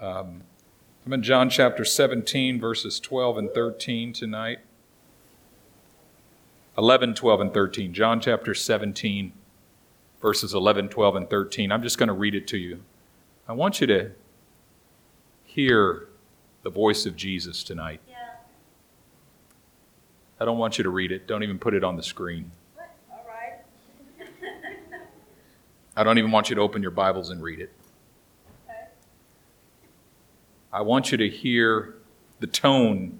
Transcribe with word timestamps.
Um, 0.00 0.44
I'm 1.04 1.12
in 1.12 1.22
John 1.22 1.50
chapter 1.50 1.84
17, 1.84 2.58
verses 2.58 2.98
12 2.98 3.36
and 3.36 3.50
13 3.52 4.14
tonight. 4.14 4.60
11, 6.78 7.14
12, 7.14 7.40
and 7.42 7.52
13. 7.52 7.92
John 7.92 8.20
chapter 8.20 8.54
17, 8.54 9.32
verses 10.22 10.54
11, 10.54 10.88
12, 10.88 11.16
and 11.16 11.28
13. 11.28 11.70
I'm 11.70 11.82
just 11.82 11.98
going 11.98 12.06
to 12.06 12.14
read 12.14 12.34
it 12.34 12.46
to 12.48 12.56
you. 12.56 12.80
I 13.46 13.52
want 13.52 13.82
you 13.82 13.86
to 13.88 14.12
hear 15.44 16.08
the 16.62 16.70
voice 16.70 17.04
of 17.04 17.14
Jesus 17.16 17.62
tonight. 17.62 18.00
Yeah. 18.08 18.16
I 20.40 20.46
don't 20.46 20.58
want 20.58 20.78
you 20.78 20.84
to 20.84 20.90
read 20.90 21.12
it. 21.12 21.26
Don't 21.26 21.42
even 21.42 21.58
put 21.58 21.74
it 21.74 21.84
on 21.84 21.96
the 21.96 22.02
screen. 22.02 22.50
What? 22.74 22.90
All 23.10 23.26
right. 23.28 23.58
I 25.96 26.04
don't 26.04 26.16
even 26.16 26.30
want 26.30 26.48
you 26.48 26.56
to 26.56 26.62
open 26.62 26.80
your 26.80 26.90
Bibles 26.90 27.28
and 27.28 27.42
read 27.42 27.60
it. 27.60 27.70
I 30.72 30.82
want 30.82 31.10
you 31.10 31.18
to 31.18 31.28
hear 31.28 31.96
the 32.38 32.46
tone 32.46 33.18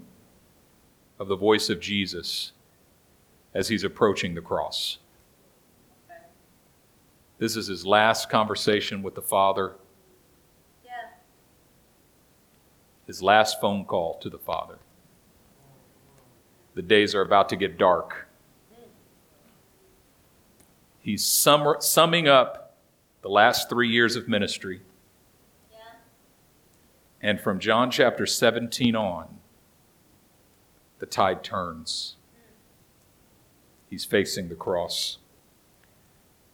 of 1.19 1.27
the 1.27 1.35
voice 1.35 1.69
of 1.69 1.79
Jesus 1.79 2.53
as 3.53 3.67
he's 3.67 3.83
approaching 3.83 4.33
the 4.35 4.41
cross. 4.41 4.99
This 7.37 7.55
is 7.57 7.67
his 7.67 7.85
last 7.85 8.29
conversation 8.29 9.01
with 9.03 9.15
the 9.15 9.21
Father, 9.21 9.75
Yeah. 10.85 10.91
his 13.07 13.21
last 13.21 13.59
phone 13.59 13.83
call 13.83 14.17
to 14.19 14.29
the 14.29 14.37
Father. 14.37 14.77
The 16.75 16.81
days 16.83 17.13
are 17.13 17.21
about 17.21 17.49
to 17.49 17.55
get 17.55 17.77
dark. 17.77 18.27
He's 20.99 21.25
sum- 21.25 21.81
summing 21.81 22.27
up 22.27 22.77
the 23.23 23.29
last 23.29 23.69
three 23.69 23.89
years 23.89 24.15
of 24.15 24.27
ministry. 24.27 24.81
And 27.21 27.39
from 27.39 27.59
John 27.59 27.91
chapter 27.91 28.25
17 28.25 28.95
on, 28.95 29.37
the 30.97 31.05
tide 31.05 31.43
turns. 31.43 32.15
He's 33.89 34.05
facing 34.05 34.49
the 34.49 34.55
cross. 34.55 35.19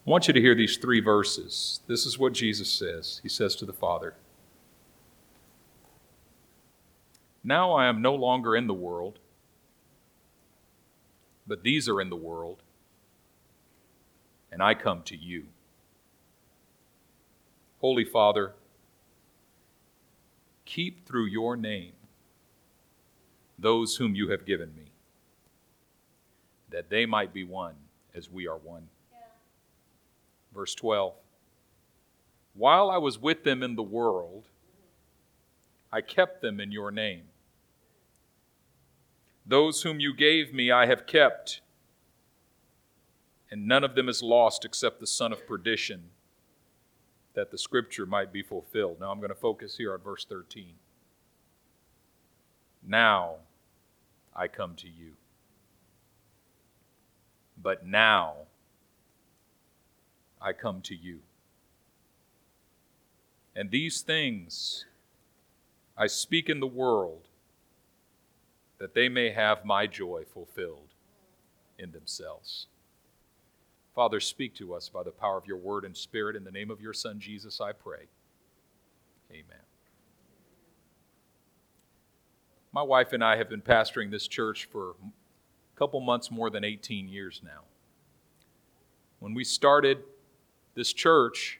I 0.06 0.09
want 0.09 0.28
you 0.28 0.33
to 0.33 0.41
hear 0.41 0.56
these 0.56 0.78
three 0.78 1.00
verses. 1.00 1.81
This 1.88 2.06
is 2.06 2.17
what 2.17 2.33
Jesus 2.33 2.69
says. 2.69 3.19
He 3.23 3.30
says 3.30 3.56
to 3.58 3.66
the 3.66 3.73
Father, 3.73 4.16
Now 7.44 7.73
I 7.73 7.88
am 7.88 8.02
no 8.02 8.16
longer 8.16 8.56
in 8.56 8.67
the 8.67 8.73
world, 8.73 9.19
but 11.45 11.63
these 11.63 11.88
are 11.88 12.02
in 12.02 12.09
the 12.09 12.16
world, 12.16 12.61
and 14.52 14.61
I 14.61 14.73
come 14.73 15.02
to 15.03 15.16
you. 15.16 15.45
Holy 17.80 18.03
Father, 18.03 18.53
keep 20.67 21.07
through 21.07 21.25
your 21.25 21.55
name 21.55 21.93
those 23.57 23.95
whom 23.95 24.13
you 24.13 24.29
have 24.29 24.45
given 24.45 24.73
me, 24.75 24.91
that 26.69 26.89
they 26.89 27.05
might 27.05 27.33
be 27.33 27.43
one 27.43 27.75
as 28.13 28.29
we 28.29 28.47
are 28.47 28.57
one. 28.57 28.88
Yeah. 29.11 29.19
Verse 30.53 30.75
12 30.75 31.13
While 32.53 32.91
I 32.91 32.97
was 32.97 33.17
with 33.17 33.43
them 33.43 33.63
in 33.63 33.75
the 33.75 33.83
world, 33.83 34.47
I 35.91 36.01
kept 36.01 36.41
them 36.41 36.59
in 36.59 36.71
your 36.71 36.91
name. 36.91 37.23
Those 39.45 39.81
whom 39.83 39.99
you 39.99 40.13
gave 40.13 40.53
me 40.53 40.69
I 40.71 40.85
have 40.85 41.07
kept, 41.07 41.61
and 43.49 43.65
none 43.65 43.85
of 43.85 43.95
them 43.95 44.09
is 44.09 44.21
lost 44.21 44.65
except 44.65 44.99
the 44.99 45.07
son 45.07 45.31
of 45.31 45.47
perdition, 45.47 46.09
that 47.38 47.52
the 47.52 47.57
scripture 47.57 48.07
might 48.07 48.33
be 48.33 48.41
fulfilled. 48.41 48.97
Now 48.99 49.11
I'm 49.11 49.19
going 49.19 49.30
to 49.30 49.35
focus 49.35 49.77
here 49.77 49.93
on 49.93 49.99
verse 49.99 50.25
13. 50.27 50.73
Now 52.81 53.35
I 54.35 54.47
come 54.47 54.73
to 54.77 54.88
you. 54.88 55.11
But 57.62 57.85
now 57.85 58.34
I 60.41 60.51
come 60.51 60.81
to 60.81 60.95
you. 60.95 61.19
And 63.56 63.69
these 63.69 64.01
things 64.01 64.85
I 65.95 66.07
speak 66.07 66.50
in 66.50 66.59
the 66.59 66.66
world 66.66 67.28
that 68.79 68.95
they 68.95 69.09
may 69.09 69.29
have 69.29 69.63
my 69.63 69.85
joy 69.85 70.23
fulfilled 70.33 70.89
in 71.78 71.91
themselves. 71.91 72.66
Father, 73.97 74.19
speak 74.19 74.53
to 74.53 74.75
us 74.75 74.90
by 74.90 75.02
the 75.02 75.09
power 75.09 75.40
of 75.40 75.47
your 75.47 75.58
word 75.58 75.84
and 75.84 75.97
spirit. 75.97 76.35
In 76.35 76.44
the 76.44 76.52
name 76.52 76.69
of 76.69 76.80
your 76.80 76.94
Son, 76.94 77.19
Jesus, 77.19 77.59
I 77.59 77.72
pray. 77.72 78.06
Amen. 79.31 79.63
My 82.72 82.84
wife 82.84 83.12
and 83.12 83.24
I 83.24 83.38
have 83.38 83.50
been 83.50 83.63
pastoring 83.63 84.12
this 84.12 84.28
church 84.28 84.69
for 84.72 84.91
a 84.91 85.80
couple 85.80 86.00
months 86.00 86.30
more 86.30 86.52
than 86.52 86.63
18 86.63 87.09
years 87.09 87.41
now. 87.44 87.62
When 89.18 89.34
we 89.34 89.44
started 89.44 90.03
this 90.75 90.94
church, 90.94 91.59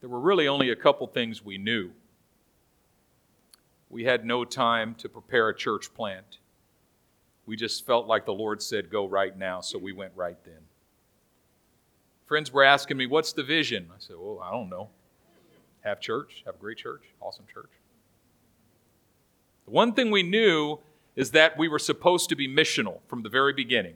there 0.00 0.08
were 0.08 0.20
really 0.20 0.48
only 0.48 0.70
a 0.70 0.76
couple 0.76 1.06
things 1.06 1.44
we 1.44 1.58
knew. 1.58 1.90
We 3.90 4.04
had 4.04 4.24
no 4.24 4.46
time 4.46 4.94
to 5.00 5.08
prepare 5.10 5.50
a 5.50 5.54
church 5.54 5.92
plant. 5.92 6.38
We 7.44 7.56
just 7.56 7.84
felt 7.84 8.06
like 8.06 8.24
the 8.24 8.32
Lord 8.32 8.62
said, 8.62 8.88
go 8.88 9.06
right 9.06 9.36
now, 9.36 9.60
so 9.60 9.76
we 9.76 9.92
went 9.92 10.12
right 10.16 10.38
then. 10.46 10.67
Friends 12.28 12.52
were 12.52 12.62
asking 12.62 12.98
me, 12.98 13.06
What's 13.06 13.32
the 13.32 13.42
vision? 13.42 13.88
I 13.90 13.96
said, 13.98 14.16
Well, 14.18 14.40
I 14.40 14.52
don't 14.52 14.68
know. 14.68 14.90
Have 15.80 15.98
church, 15.98 16.42
have 16.44 16.56
a 16.56 16.58
great 16.58 16.76
church, 16.76 17.02
awesome 17.20 17.46
church. 17.52 17.70
The 19.64 19.70
one 19.70 19.94
thing 19.94 20.10
we 20.10 20.22
knew 20.22 20.78
is 21.16 21.30
that 21.30 21.58
we 21.58 21.68
were 21.68 21.78
supposed 21.78 22.28
to 22.28 22.36
be 22.36 22.46
missional 22.46 22.98
from 23.08 23.22
the 23.22 23.28
very 23.30 23.52
beginning. 23.52 23.94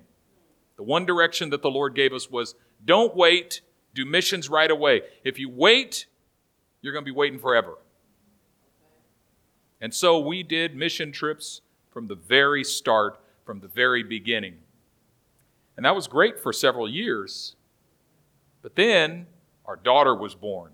The 0.76 0.82
one 0.82 1.04
direction 1.04 1.50
that 1.50 1.62
the 1.62 1.70
Lord 1.70 1.94
gave 1.94 2.12
us 2.12 2.30
was 2.30 2.54
don't 2.84 3.14
wait, 3.14 3.60
do 3.94 4.06
missions 4.06 4.48
right 4.48 4.70
away. 4.70 5.02
If 5.22 5.38
you 5.38 5.50
wait, 5.50 6.06
you're 6.80 6.92
going 6.92 7.04
to 7.04 7.10
be 7.10 7.14
waiting 7.14 7.38
forever. 7.38 7.78
And 9.80 9.92
so 9.92 10.18
we 10.18 10.42
did 10.42 10.74
mission 10.74 11.12
trips 11.12 11.60
from 11.90 12.06
the 12.06 12.14
very 12.14 12.64
start, 12.64 13.20
from 13.44 13.60
the 13.60 13.68
very 13.68 14.02
beginning. 14.02 14.56
And 15.76 15.84
that 15.84 15.94
was 15.94 16.08
great 16.08 16.40
for 16.40 16.52
several 16.52 16.88
years. 16.88 17.56
But 18.62 18.76
then 18.76 19.26
our 19.66 19.76
daughter 19.76 20.14
was 20.14 20.34
born. 20.34 20.72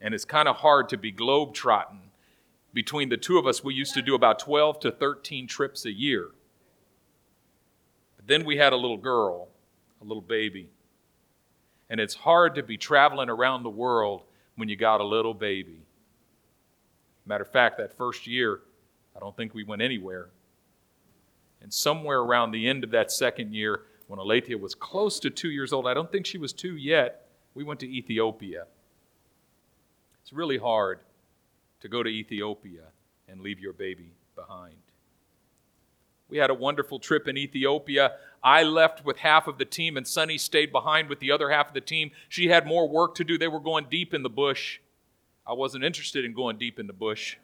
And 0.00 0.14
it's 0.14 0.24
kind 0.24 0.48
of 0.48 0.56
hard 0.56 0.88
to 0.90 0.96
be 0.96 1.10
globe-trotting. 1.10 2.00
Between 2.72 3.08
the 3.08 3.16
two 3.16 3.38
of 3.38 3.46
us, 3.46 3.62
we 3.62 3.74
used 3.74 3.94
to 3.94 4.02
do 4.02 4.14
about 4.14 4.38
12 4.38 4.80
to 4.80 4.90
13 4.90 5.46
trips 5.46 5.84
a 5.84 5.92
year. 5.92 6.30
But 8.16 8.26
then 8.26 8.44
we 8.44 8.56
had 8.56 8.72
a 8.72 8.76
little 8.76 8.96
girl, 8.96 9.48
a 10.00 10.04
little 10.04 10.22
baby. 10.22 10.70
And 11.88 12.00
it's 12.00 12.14
hard 12.14 12.54
to 12.56 12.62
be 12.62 12.76
traveling 12.76 13.28
around 13.28 13.62
the 13.62 13.70
world 13.70 14.24
when 14.56 14.68
you 14.68 14.76
got 14.76 15.00
a 15.00 15.04
little 15.04 15.34
baby. 15.34 15.82
Matter 17.26 17.44
of 17.44 17.50
fact, 17.50 17.78
that 17.78 17.96
first 17.96 18.26
year, 18.26 18.60
I 19.16 19.20
don't 19.20 19.36
think 19.36 19.54
we 19.54 19.64
went 19.64 19.82
anywhere. 19.82 20.30
And 21.62 21.72
somewhere 21.72 22.20
around 22.20 22.50
the 22.50 22.68
end 22.68 22.84
of 22.84 22.90
that 22.90 23.10
second 23.10 23.54
year, 23.54 23.82
when 24.14 24.24
Alethea 24.24 24.56
was 24.56 24.76
close 24.76 25.18
to 25.18 25.28
two 25.28 25.50
years 25.50 25.72
old, 25.72 25.88
I 25.88 25.94
don't 25.94 26.10
think 26.12 26.24
she 26.24 26.38
was 26.38 26.52
two 26.52 26.76
yet, 26.76 27.26
we 27.52 27.64
went 27.64 27.80
to 27.80 27.90
Ethiopia. 27.90 28.66
It's 30.22 30.32
really 30.32 30.56
hard 30.56 31.00
to 31.80 31.88
go 31.88 32.00
to 32.00 32.08
Ethiopia 32.08 32.82
and 33.26 33.40
leave 33.40 33.58
your 33.58 33.72
baby 33.72 34.12
behind. 34.36 34.76
We 36.28 36.38
had 36.38 36.48
a 36.48 36.54
wonderful 36.54 37.00
trip 37.00 37.26
in 37.26 37.36
Ethiopia. 37.36 38.12
I 38.40 38.62
left 38.62 39.04
with 39.04 39.16
half 39.16 39.48
of 39.48 39.58
the 39.58 39.64
team, 39.64 39.96
and 39.96 40.06
Sunny 40.06 40.38
stayed 40.38 40.70
behind 40.70 41.08
with 41.08 41.18
the 41.18 41.32
other 41.32 41.50
half 41.50 41.66
of 41.66 41.74
the 41.74 41.80
team. 41.80 42.12
She 42.28 42.46
had 42.46 42.68
more 42.68 42.88
work 42.88 43.16
to 43.16 43.24
do. 43.24 43.36
They 43.36 43.48
were 43.48 43.58
going 43.58 43.86
deep 43.90 44.14
in 44.14 44.22
the 44.22 44.30
bush. 44.30 44.78
I 45.44 45.54
wasn't 45.54 45.82
interested 45.82 46.24
in 46.24 46.34
going 46.34 46.56
deep 46.56 46.78
in 46.78 46.86
the 46.86 46.92
bush. 46.92 47.36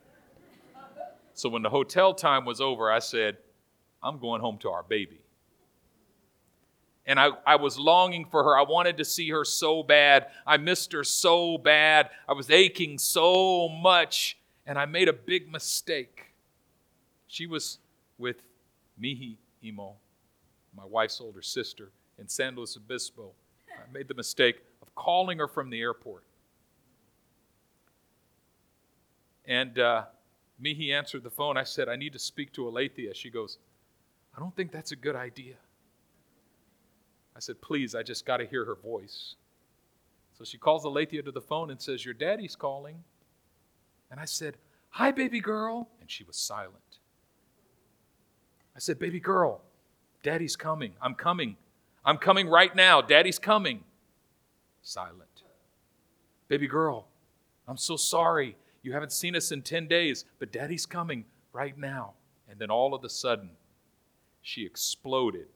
So 1.34 1.48
when 1.48 1.62
the 1.62 1.70
hotel 1.70 2.14
time 2.14 2.44
was 2.44 2.60
over, 2.60 2.92
I 2.92 3.00
said, 3.00 3.38
I'm 4.04 4.20
going 4.20 4.40
home 4.40 4.58
to 4.58 4.70
our 4.70 4.84
baby. 4.84 5.20
And 7.10 7.18
I, 7.18 7.30
I 7.44 7.56
was 7.56 7.76
longing 7.76 8.24
for 8.24 8.44
her. 8.44 8.56
I 8.56 8.62
wanted 8.62 8.96
to 8.98 9.04
see 9.04 9.30
her 9.30 9.44
so 9.44 9.82
bad. 9.82 10.28
I 10.46 10.58
missed 10.58 10.92
her 10.92 11.02
so 11.02 11.58
bad. 11.58 12.08
I 12.28 12.34
was 12.34 12.52
aching 12.52 12.98
so 12.98 13.68
much. 13.68 14.38
And 14.64 14.78
I 14.78 14.84
made 14.84 15.08
a 15.08 15.12
big 15.12 15.50
mistake. 15.50 16.26
She 17.26 17.48
was 17.48 17.78
with 18.16 18.36
Mihi 18.96 19.38
Imo, 19.64 19.96
my 20.76 20.84
wife's 20.84 21.20
older 21.20 21.42
sister, 21.42 21.90
in 22.16 22.28
San 22.28 22.54
Luis 22.54 22.76
Obispo. 22.76 23.32
I 23.68 23.92
made 23.92 24.06
the 24.06 24.14
mistake 24.14 24.62
of 24.80 24.94
calling 24.94 25.38
her 25.38 25.48
from 25.48 25.68
the 25.68 25.80
airport. 25.80 26.22
And 29.46 29.80
uh, 29.80 30.04
Mihi 30.60 30.92
answered 30.92 31.24
the 31.24 31.30
phone. 31.30 31.56
I 31.56 31.64
said, 31.64 31.88
I 31.88 31.96
need 31.96 32.12
to 32.12 32.20
speak 32.20 32.52
to 32.52 32.68
Alethea. 32.68 33.14
She 33.14 33.30
goes, 33.30 33.58
I 34.36 34.38
don't 34.38 34.54
think 34.54 34.70
that's 34.70 34.92
a 34.92 34.96
good 34.96 35.16
idea. 35.16 35.56
I 37.40 37.42
said, 37.42 37.62
Please, 37.62 37.94
I 37.94 38.02
just 38.02 38.26
got 38.26 38.36
to 38.36 38.44
hear 38.44 38.66
her 38.66 38.74
voice. 38.74 39.36
So 40.36 40.44
she 40.44 40.58
calls 40.58 40.84
Alethea 40.84 41.22
to 41.22 41.32
the 41.32 41.40
phone 41.40 41.70
and 41.70 41.80
says, 41.80 42.04
Your 42.04 42.12
daddy's 42.12 42.54
calling. 42.54 43.02
And 44.10 44.20
I 44.20 44.26
said, 44.26 44.58
Hi, 44.90 45.10
baby 45.10 45.40
girl. 45.40 45.88
And 46.02 46.10
she 46.10 46.22
was 46.22 46.36
silent. 46.36 46.98
I 48.76 48.78
said, 48.78 48.98
Baby 48.98 49.20
girl, 49.20 49.62
daddy's 50.22 50.54
coming. 50.54 50.92
I'm 51.00 51.14
coming. 51.14 51.56
I'm 52.04 52.18
coming 52.18 52.46
right 52.46 52.76
now. 52.76 53.00
Daddy's 53.00 53.38
coming. 53.38 53.84
Silent. 54.82 55.44
Baby 56.48 56.66
girl, 56.66 57.06
I'm 57.66 57.78
so 57.78 57.96
sorry. 57.96 58.54
You 58.82 58.92
haven't 58.92 59.12
seen 59.12 59.34
us 59.34 59.50
in 59.50 59.62
10 59.62 59.88
days, 59.88 60.26
but 60.38 60.52
daddy's 60.52 60.84
coming 60.84 61.24
right 61.54 61.78
now. 61.78 62.12
And 62.50 62.58
then 62.58 62.70
all 62.70 62.92
of 62.92 63.02
a 63.02 63.08
sudden, 63.08 63.52
she 64.42 64.66
exploded. 64.66 65.46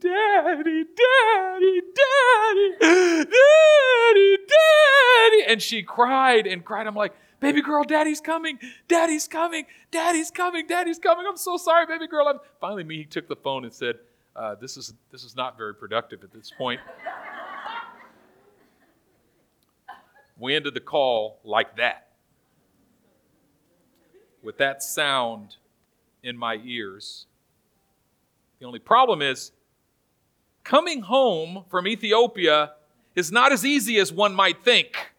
Daddy, 0.00 0.84
daddy, 0.84 1.80
daddy, 1.94 2.76
daddy, 2.80 4.36
daddy. 4.48 5.44
And 5.46 5.62
she 5.62 5.82
cried 5.82 6.46
and 6.46 6.64
cried. 6.64 6.86
I'm 6.86 6.94
like, 6.94 7.14
baby 7.40 7.62
girl, 7.62 7.84
daddy's 7.84 8.20
coming, 8.20 8.58
daddy's 8.86 9.26
coming, 9.26 9.66
daddy's 9.90 10.30
coming, 10.30 10.66
daddy's 10.66 10.98
coming. 10.98 11.26
I'm 11.28 11.36
so 11.36 11.56
sorry, 11.56 11.86
baby 11.86 12.06
girl. 12.06 12.28
I'm... 12.28 12.38
Finally, 12.60 12.84
Mihi 12.84 13.04
took 13.04 13.28
the 13.28 13.36
phone 13.36 13.64
and 13.64 13.72
said, 13.72 13.96
uh, 14.36 14.54
this, 14.54 14.76
is, 14.76 14.94
this 15.10 15.24
is 15.24 15.34
not 15.34 15.56
very 15.56 15.74
productive 15.74 16.22
at 16.22 16.32
this 16.32 16.52
point. 16.56 16.80
we 20.38 20.54
ended 20.54 20.74
the 20.74 20.80
call 20.80 21.40
like 21.44 21.76
that, 21.76 22.08
with 24.42 24.58
that 24.58 24.82
sound 24.82 25.56
in 26.22 26.36
my 26.36 26.60
ears. 26.64 27.26
The 28.60 28.66
only 28.66 28.78
problem 28.78 29.22
is, 29.22 29.52
coming 30.68 31.00
home 31.00 31.64
from 31.70 31.88
Ethiopia 31.88 32.72
is 33.16 33.32
not 33.32 33.52
as 33.52 33.64
easy 33.64 33.98
as 33.98 34.12
one 34.12 34.34
might 34.34 34.62
think. 34.62 35.14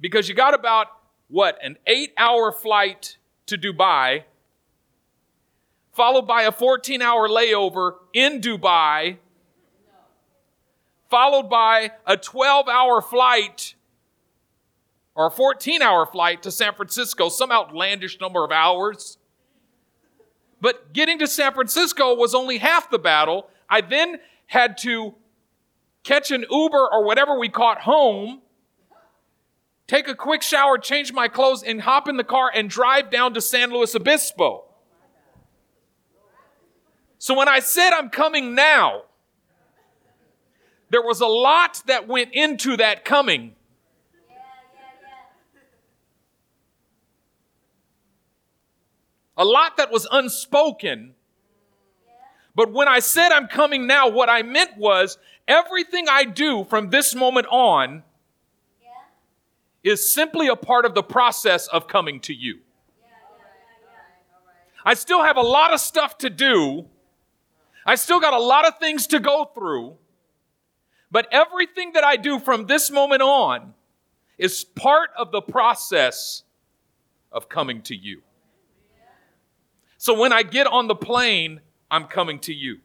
Because 0.00 0.30
you 0.30 0.34
got 0.34 0.54
about, 0.54 0.86
what, 1.28 1.58
an 1.62 1.76
eight 1.86 2.14
hour 2.16 2.50
flight 2.50 3.18
to 3.46 3.58
Dubai, 3.58 4.24
followed 5.92 6.26
by 6.26 6.44
a 6.44 6.52
14 6.52 7.02
hour 7.02 7.28
layover 7.28 7.96
in 8.14 8.40
Dubai, 8.40 9.18
followed 11.10 11.50
by 11.50 11.92
a 12.06 12.16
12 12.16 12.66
hour 12.66 13.02
flight 13.02 13.74
or 15.14 15.26
a 15.26 15.30
14 15.30 15.82
hour 15.82 16.06
flight 16.06 16.42
to 16.44 16.50
San 16.50 16.72
Francisco, 16.72 17.28
some 17.28 17.52
outlandish 17.52 18.18
number 18.22 18.42
of 18.42 18.50
hours. 18.50 19.18
But 20.62 20.92
getting 20.92 21.18
to 21.18 21.26
San 21.26 21.52
Francisco 21.52 22.14
was 22.14 22.36
only 22.36 22.58
half 22.58 22.88
the 22.88 22.98
battle. 22.98 23.50
I 23.68 23.80
then 23.80 24.20
had 24.46 24.78
to 24.78 25.16
catch 26.04 26.30
an 26.30 26.46
Uber 26.48 26.88
or 26.92 27.04
whatever 27.04 27.36
we 27.36 27.48
caught 27.48 27.80
home, 27.80 28.42
take 29.88 30.06
a 30.06 30.14
quick 30.14 30.40
shower, 30.40 30.78
change 30.78 31.12
my 31.12 31.26
clothes, 31.26 31.64
and 31.64 31.80
hop 31.80 32.08
in 32.08 32.16
the 32.16 32.24
car 32.24 32.48
and 32.54 32.70
drive 32.70 33.10
down 33.10 33.34
to 33.34 33.40
San 33.40 33.70
Luis 33.72 33.96
Obispo. 33.96 34.64
So 37.18 37.36
when 37.36 37.48
I 37.48 37.58
said 37.58 37.90
I'm 37.90 38.08
coming 38.08 38.54
now, 38.54 39.02
there 40.90 41.02
was 41.02 41.20
a 41.20 41.26
lot 41.26 41.82
that 41.86 42.06
went 42.06 42.34
into 42.34 42.76
that 42.76 43.04
coming. 43.04 43.56
Yeah, 44.14 44.36
yeah, 44.74 44.90
yeah. 45.02 45.62
A 49.42 49.44
lot 49.44 49.76
that 49.78 49.90
was 49.90 50.06
unspoken. 50.12 51.14
But 52.54 52.72
when 52.72 52.86
I 52.86 53.00
said 53.00 53.32
I'm 53.32 53.48
coming 53.48 53.88
now, 53.88 54.08
what 54.08 54.28
I 54.28 54.42
meant 54.42 54.76
was 54.76 55.18
everything 55.48 56.06
I 56.08 56.22
do 56.22 56.62
from 56.62 56.90
this 56.90 57.12
moment 57.12 57.48
on 57.50 58.04
Yeah, 58.80 58.90
is 59.82 60.14
simply 60.14 60.46
a 60.46 60.54
part 60.54 60.84
of 60.84 60.94
the 60.94 61.02
process 61.02 61.66
of 61.66 61.88
coming 61.88 62.20
to 62.20 62.32
you. 62.32 62.60
yeah, 63.00 63.08
yeah. 63.08 64.52
I 64.84 64.94
still 64.94 65.24
have 65.24 65.36
a 65.36 65.42
lot 65.42 65.74
of 65.74 65.80
stuff 65.80 66.18
to 66.18 66.30
do. 66.30 66.86
I 67.84 67.96
still 67.96 68.20
got 68.20 68.34
a 68.34 68.40
lot 68.40 68.64
of 68.64 68.78
things 68.78 69.08
to 69.08 69.18
go 69.18 69.50
through. 69.56 69.96
But 71.10 71.26
everything 71.32 71.94
that 71.94 72.04
I 72.04 72.14
do 72.14 72.38
from 72.38 72.66
this 72.66 72.92
moment 72.92 73.22
on 73.22 73.74
is 74.38 74.62
part 74.62 75.10
of 75.18 75.32
the 75.32 75.42
process 75.42 76.44
of 77.32 77.48
coming 77.48 77.82
to 77.82 77.96
you. 77.96 78.22
So 80.02 80.18
when 80.18 80.32
I 80.32 80.42
get 80.42 80.66
on 80.66 80.88
the 80.88 80.96
plane, 80.96 81.60
I'm 81.88 82.06
coming 82.06 82.40
to 82.40 82.52
you. 82.52 82.78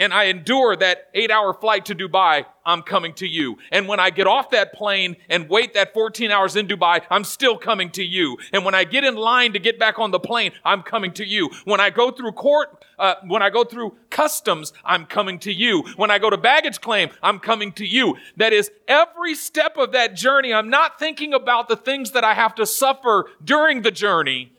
And 0.00 0.12
I 0.12 0.24
endure 0.24 0.74
that 0.74 1.10
eight 1.14 1.30
hour 1.30 1.54
flight 1.54 1.84
to 1.84 1.94
Dubai, 1.94 2.46
I'm 2.66 2.82
coming 2.82 3.14
to 3.14 3.26
you. 3.28 3.58
And 3.70 3.86
when 3.86 4.00
I 4.00 4.10
get 4.10 4.26
off 4.26 4.50
that 4.50 4.72
plane 4.72 5.14
and 5.28 5.48
wait 5.48 5.74
that 5.74 5.94
14 5.94 6.32
hours 6.32 6.56
in 6.56 6.66
Dubai, 6.66 7.02
I'm 7.08 7.22
still 7.22 7.56
coming 7.56 7.92
to 7.92 8.02
you. 8.02 8.36
And 8.52 8.64
when 8.64 8.74
I 8.74 8.82
get 8.82 9.04
in 9.04 9.14
line 9.14 9.52
to 9.52 9.60
get 9.60 9.78
back 9.78 10.00
on 10.00 10.10
the 10.10 10.18
plane, 10.18 10.50
I'm 10.64 10.82
coming 10.82 11.12
to 11.12 11.24
you. 11.24 11.50
When 11.64 11.78
I 11.78 11.90
go 11.90 12.10
through 12.10 12.32
court, 12.32 12.84
uh, 12.98 13.14
when 13.28 13.40
I 13.40 13.50
go 13.50 13.62
through 13.62 13.96
customs, 14.10 14.72
I'm 14.84 15.06
coming 15.06 15.38
to 15.38 15.52
you. 15.52 15.82
When 15.94 16.10
I 16.10 16.18
go 16.18 16.30
to 16.30 16.36
baggage 16.36 16.80
claim, 16.80 17.10
I'm 17.22 17.38
coming 17.38 17.70
to 17.74 17.86
you. 17.86 18.16
That 18.38 18.52
is, 18.52 18.72
every 18.88 19.36
step 19.36 19.76
of 19.76 19.92
that 19.92 20.16
journey, 20.16 20.52
I'm 20.52 20.68
not 20.68 20.98
thinking 20.98 21.32
about 21.32 21.68
the 21.68 21.76
things 21.76 22.10
that 22.10 22.24
I 22.24 22.34
have 22.34 22.56
to 22.56 22.66
suffer 22.66 23.26
during 23.44 23.82
the 23.82 23.92
journey. 23.92 24.50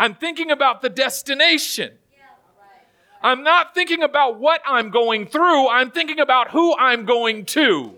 I'm 0.00 0.14
thinking 0.14 0.50
about 0.50 0.80
the 0.80 0.88
destination. 0.88 1.92
yeah. 2.10 2.22
All 2.32 2.54
right. 2.58 3.38
I'm 3.38 3.42
not 3.44 3.74
thinking 3.74 4.02
about 4.02 4.40
what 4.40 4.62
I'm 4.66 4.88
going 4.88 5.26
through. 5.26 5.68
I'm 5.68 5.90
thinking 5.90 6.18
about 6.20 6.50
who 6.52 6.74
I'm 6.74 7.04
going 7.04 7.44
to. 7.46 7.96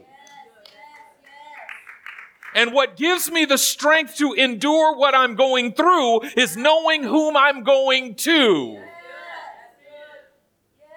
And 2.57 2.73
what 2.73 2.97
gives 2.97 3.31
me 3.31 3.45
the 3.45 3.57
strength 3.57 4.17
to 4.17 4.33
endure 4.33 4.97
what 4.97 5.15
I'm 5.15 5.37
going 5.37 5.75
through 5.75 6.23
is 6.37 6.57
knowing 6.57 7.05
whom 7.05 7.37
I'm 7.37 7.63
going 7.63 8.17
to. 8.17 8.73
Good. 8.73 8.79
That's 8.79 9.77
good. 9.79 10.81
Yes. 10.81 10.89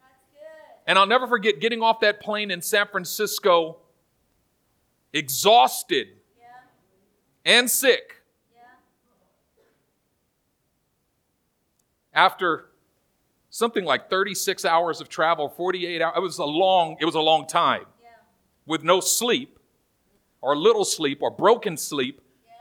That's 0.00 0.24
good. 0.32 0.82
And 0.86 0.98
I'll 0.98 1.06
never 1.06 1.28
forget 1.28 1.60
getting 1.60 1.82
off 1.82 2.00
that 2.00 2.20
plane 2.20 2.50
in 2.50 2.62
San 2.62 2.86
Francisco, 2.88 3.76
exhausted 5.12 6.08
and 7.44 7.70
sick 7.70 8.22
yeah. 8.54 8.68
After 12.14 12.66
something 13.50 13.84
like 13.84 14.08
36 14.10 14.64
hours 14.64 15.00
of 15.00 15.08
travel, 15.08 15.48
48 15.48 16.00
hours. 16.02 16.14
It 16.16 16.20
was 16.20 16.38
a 16.38 16.44
long, 16.44 16.96
it 17.00 17.04
was 17.04 17.14
a 17.14 17.20
long 17.20 17.46
time 17.46 17.84
Yeah, 18.02 18.08
with 18.66 18.82
no 18.82 19.00
sleep 19.00 19.58
or 20.40 20.56
little 20.56 20.84
sleep 20.84 21.18
or 21.22 21.30
broken 21.30 21.76
sleep. 21.76 22.20
yeah. 22.46 22.52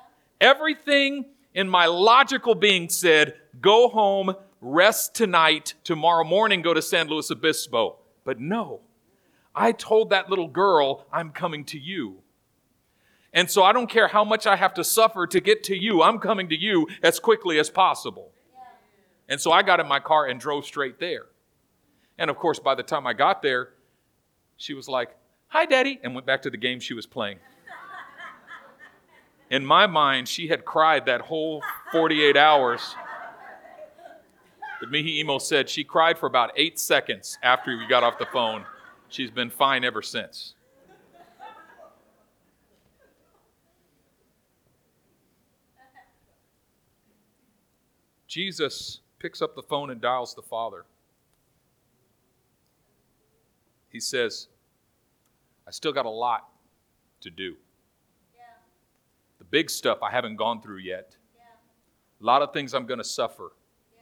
Everything 0.50 1.25
in 1.53 1.70
my 1.70 1.86
logical 1.86 2.55
being 2.55 2.89
said, 2.89 3.36
go 3.62 3.88
home, 3.89 4.36
rest 4.62 5.15
tonight, 5.15 5.74
tomorrow 5.84 6.24
morning 6.24 6.62
go 6.62 6.74
to 6.74 6.81
San 6.81 7.08
Luis 7.08 7.31
Obispo. 7.31 7.98
But 8.24 8.39
no, 8.39 8.81
I 9.55 9.72
told 9.72 10.10
that 10.12 10.29
little 10.29 10.48
girl, 10.48 11.05
I'm 11.12 11.31
coming 11.31 11.65
to 11.65 11.79
you. 11.79 12.17
And 13.34 13.50
so 13.50 13.63
I 13.63 13.72
don't 13.72 13.89
care 13.89 14.10
how 14.10 14.25
much 14.25 14.46
I 14.46 14.58
have 14.58 14.74
to 14.74 14.84
suffer 14.84 15.25
to 15.27 15.39
get 15.39 15.63
to 15.65 15.75
you, 15.75 16.01
I'm 16.01 16.20
coming 16.20 16.50
to 16.50 16.55
you 16.58 16.88
as 17.01 17.17
quickly 17.20 17.60
as 17.60 17.70
possible. 17.70 18.30
And 19.31 19.39
so 19.39 19.53
I 19.53 19.61
got 19.63 19.79
in 19.79 19.88
my 19.88 20.01
car 20.01 20.25
and 20.25 20.38
drove 20.38 20.65
straight 20.65 21.00
there. 21.00 21.27
And 22.19 22.29
of 22.29 22.35
course, 22.35 22.59
by 22.59 22.75
the 22.75 22.83
time 22.83 23.07
I 23.07 23.13
got 23.13 23.41
there, 23.41 23.69
she 24.57 24.73
was 24.73 24.89
like, 24.89 25.15
Hi, 25.47 25.65
Daddy, 25.65 26.01
and 26.03 26.13
went 26.13 26.27
back 26.27 26.41
to 26.41 26.50
the 26.50 26.57
game 26.57 26.81
she 26.81 26.93
was 26.93 27.05
playing. 27.05 27.39
In 29.50 29.65
my 29.65 29.88
mind, 29.88 30.27
she 30.27 30.47
had 30.47 30.65
cried 30.65 31.05
that 31.05 31.21
whole 31.21 31.63
48 31.93 32.35
hours. 32.35 32.93
But 34.81 34.91
Mihi 34.91 35.21
Imo 35.21 35.39
said 35.39 35.69
she 35.69 35.85
cried 35.85 36.17
for 36.17 36.25
about 36.25 36.51
eight 36.57 36.77
seconds 36.77 37.38
after 37.41 37.77
we 37.77 37.88
got 37.88 38.03
off 38.03 38.17
the 38.19 38.27
phone. 38.33 38.65
She's 39.07 39.31
been 39.31 39.50
fine 39.50 39.85
ever 39.85 40.01
since. 40.01 40.55
Jesus 48.27 49.00
picks 49.21 49.41
up 49.41 49.55
the 49.55 49.61
phone 49.61 49.91
and 49.91 50.01
dials 50.01 50.33
the 50.33 50.41
Father. 50.41 50.83
He 53.89 53.99
says, 53.99 54.47
I 55.67 55.71
still 55.71 55.91
got 55.93 56.05
a 56.07 56.09
lot 56.09 56.49
to 57.21 57.29
do. 57.29 57.55
Yeah, 58.35 58.41
The 59.37 59.45
big 59.45 59.69
stuff 59.69 59.99
I 60.01 60.09
haven't 60.09 60.37
gone 60.37 60.61
through 60.61 60.79
yet. 60.79 61.15
yeah, 61.37 61.43
A 62.21 62.25
lot 62.25 62.41
of 62.41 62.51
things 62.51 62.73
I'm 62.73 62.87
going 62.87 62.97
to 62.97 63.03
suffer. 63.03 63.51
yeah. 63.95 64.01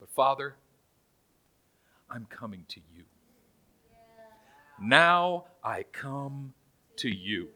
But 0.00 0.10
Father, 0.10 0.56
I'm 2.10 2.26
coming 2.28 2.64
to 2.70 2.80
you. 2.96 3.04
Yeah. 3.88 4.86
Now 4.88 5.44
I 5.62 5.84
come 5.92 6.54
to 6.96 7.08
you. 7.08 7.48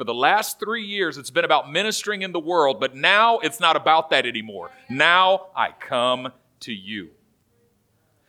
For 0.00 0.04
the 0.04 0.14
last 0.14 0.58
three 0.58 0.86
years, 0.86 1.18
it's 1.18 1.28
been 1.28 1.44
about 1.44 1.70
ministering 1.70 2.22
in 2.22 2.32
the 2.32 2.40
world, 2.40 2.80
but 2.80 2.96
now 2.96 3.38
it's 3.40 3.60
not 3.60 3.76
about 3.76 4.08
that 4.08 4.24
anymore. 4.24 4.70
Now 4.88 5.48
I 5.54 5.72
come 5.78 6.32
to 6.60 6.72
you. 6.72 7.10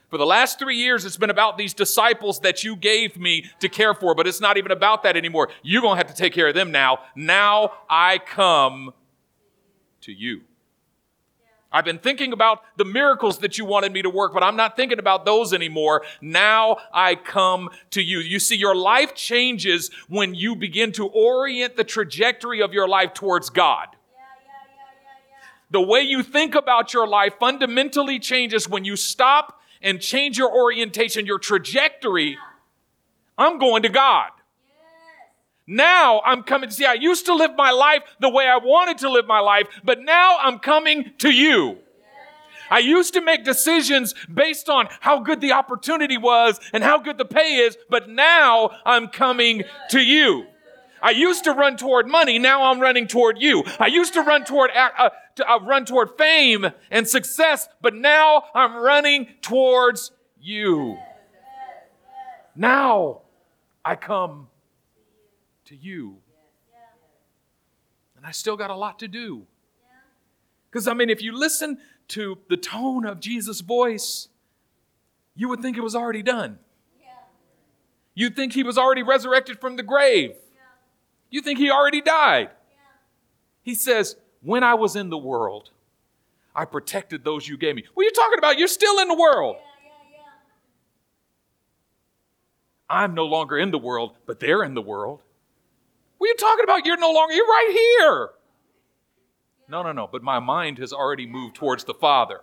For 0.10 0.18
the 0.18 0.26
last 0.26 0.60
three 0.60 0.76
years, 0.76 1.06
it's 1.06 1.16
been 1.16 1.30
about 1.30 1.58
these 1.58 1.74
disciples 1.74 2.42
that 2.42 2.66
you 2.66 2.76
gave 2.76 3.16
me 3.16 3.46
to 3.62 3.70
care 3.70 3.94
for, 3.94 4.14
but 4.14 4.28
it's 4.28 4.42
not 4.42 4.58
even 4.58 4.74
about 4.74 5.04
that 5.04 5.16
anymore. 5.16 5.48
You're 5.64 5.82
going 5.82 5.94
to 5.94 6.06
have 6.06 6.14
to 6.14 6.22
take 6.22 6.34
care 6.34 6.50
of 6.50 6.56
them 6.56 6.72
now. 6.74 7.04
Now 7.16 7.72
I 7.90 8.18
come 8.18 8.94
to 10.02 10.12
you. 10.12 10.42
I've 11.72 11.86
been 11.86 12.00
thinking 12.00 12.34
about 12.34 12.64
the 12.78 12.84
miracles 12.84 13.40
that 13.40 13.58
you 13.58 13.64
wanted 13.64 13.94
me 13.94 14.02
to 14.02 14.10
work, 14.10 14.34
but 14.34 14.44
I'm 14.44 14.58
not 14.58 14.76
thinking 14.76 15.00
about 15.00 15.26
those 15.26 15.54
anymore. 15.54 16.04
Now 16.20 16.78
I 16.94 17.16
come 17.16 17.70
to 17.92 18.02
you. 18.02 18.20
You 18.20 18.40
see, 18.40 18.58
your 18.58 18.76
life 18.76 19.16
changes 19.16 19.90
when 20.10 20.36
you 20.36 20.56
begin 20.56 20.92
to 20.94 21.08
orient 21.08 21.78
the 21.78 21.86
trajectory 21.86 22.62
of 22.62 22.74
your 22.74 22.90
life 22.90 23.14
towards 23.14 23.50
God. 23.50 23.88
The 25.70 25.82
way 25.82 26.02
you 26.02 26.22
think 26.22 26.56
about 26.56 26.94
your 26.94 27.08
life 27.08 27.36
fundamentally 27.40 28.20
changes 28.20 28.68
when 28.68 28.84
you 28.84 28.98
stop 28.98 29.62
and 29.82 30.02
change 30.02 30.38
your 30.38 30.54
orientation, 30.54 31.26
your 31.26 31.40
trajectory. 31.40 32.38
I'm 33.38 33.58
going 33.58 33.84
to 33.84 33.90
God. 33.90 34.32
Now 35.72 36.20
I'm 36.26 36.44
coming. 36.44 36.68
To 36.68 36.76
see, 36.76 36.84
I 36.84 36.96
used 36.96 37.28
to 37.28 37.34
live 37.34 37.52
my 37.56 37.72
life 37.72 38.04
the 38.20 38.28
way 38.28 38.46
I 38.46 38.58
wanted 38.58 38.98
to 39.00 39.10
live 39.10 39.26
my 39.26 39.40
life, 39.40 39.68
but 39.86 40.02
now 40.02 40.38
I'm 40.40 40.60
coming 40.60 41.14
to 41.20 41.32
you. 41.32 41.78
I 42.70 42.80
used 42.80 43.14
to 43.14 43.22
make 43.22 43.46
decisions 43.46 44.14
based 44.34 44.68
on 44.68 44.90
how 45.00 45.20
good 45.20 45.40
the 45.40 45.54
opportunity 45.54 46.18
was 46.18 46.60
and 46.74 46.84
how 46.84 46.98
good 46.98 47.18
the 47.18 47.24
pay 47.24 47.56
is, 47.56 47.78
but 47.90 48.10
now 48.10 48.72
I'm 48.86 49.08
coming 49.08 49.64
to 49.92 50.02
you. 50.02 50.46
I 51.02 51.12
used 51.12 51.46
to 51.46 51.54
run 51.54 51.78
toward 51.78 52.06
money, 52.06 52.38
now 52.38 52.70
I'm 52.70 52.82
running 52.82 53.08
toward 53.08 53.42
you. 53.42 53.64
I 53.80 53.88
used 53.88 54.14
to 54.16 54.24
run 54.24 54.44
toward 54.44 54.72
uh, 54.72 54.90
uh, 54.98 55.10
to, 55.36 55.50
uh, 55.50 55.60
run 55.60 55.86
toward 55.86 56.18
fame 56.18 56.66
and 56.92 57.08
success, 57.08 57.70
but 57.82 57.96
now 57.96 58.44
I'm 58.54 58.76
running 58.76 59.28
towards 59.42 60.12
you. 60.38 60.98
Now 62.58 63.22
I 63.86 63.96
come 63.96 64.50
to 65.66 65.76
you. 65.76 66.18
And 68.18 68.26
I 68.26 68.32
still 68.32 68.56
got 68.56 68.70
a 68.70 68.76
lot 68.76 69.00
to 69.00 69.08
do. 69.08 69.48
Because, 70.70 70.88
I 70.88 70.94
mean, 70.94 71.10
if 71.10 71.22
you 71.22 71.38
listen 71.38 71.80
to 72.10 72.38
the 72.50 72.58
tone 72.58 73.06
of 73.06 73.20
Jesus' 73.20 73.62
voice, 73.62 74.30
you 75.36 75.50
would 75.50 75.62
think 75.62 75.78
it 75.78 75.82
was 75.82 75.96
already 75.96 76.24
done. 76.24 76.60
You'd 78.14 78.36
think 78.36 78.54
he 78.54 78.64
was 78.64 78.78
already 78.78 79.04
resurrected 79.04 79.60
from 79.60 79.76
the 79.76 79.84
grave. 79.84 80.36
You 81.30 81.42
think 81.42 81.58
he 81.60 81.72
already 81.72 82.02
died. 82.02 82.50
He 83.64 83.74
says, 83.74 84.18
When 84.42 84.64
I 84.64 84.74
was 84.74 84.96
in 84.96 85.10
the 85.10 85.18
world, 85.18 85.70
I 86.54 86.66
protected 86.66 87.24
those 87.24 87.48
you 87.48 87.58
gave 87.58 87.76
me. 87.76 87.86
What 87.94 88.04
are 88.04 88.06
you 88.06 88.12
talking 88.12 88.38
about? 88.38 88.60
You're 88.60 88.68
still 88.68 89.00
in 89.00 89.08
the 89.08 89.16
world. 89.16 89.56
I'm 92.90 93.14
no 93.16 93.26
longer 93.26 93.58
in 93.58 93.72
the 93.72 93.78
world, 93.78 94.18
but 94.26 94.42
they're 94.42 94.64
in 94.64 94.74
the 94.74 94.82
world. 94.82 95.22
What 96.22 96.28
are 96.28 96.34
you 96.34 96.36
talking 96.36 96.64
about? 96.66 96.86
You're 96.86 96.98
no 96.98 97.12
longer, 97.12 97.34
you're 97.34 97.48
right 97.48 97.96
here. 98.00 98.30
No, 99.68 99.82
no, 99.82 99.92
no, 99.92 100.06
but 100.06 100.22
my 100.22 100.38
mind 100.38 100.78
has 100.78 100.94
already 100.94 101.26
moved 101.26 101.56
towards 101.56 101.84
the 101.84 101.96
Father. 101.96 102.42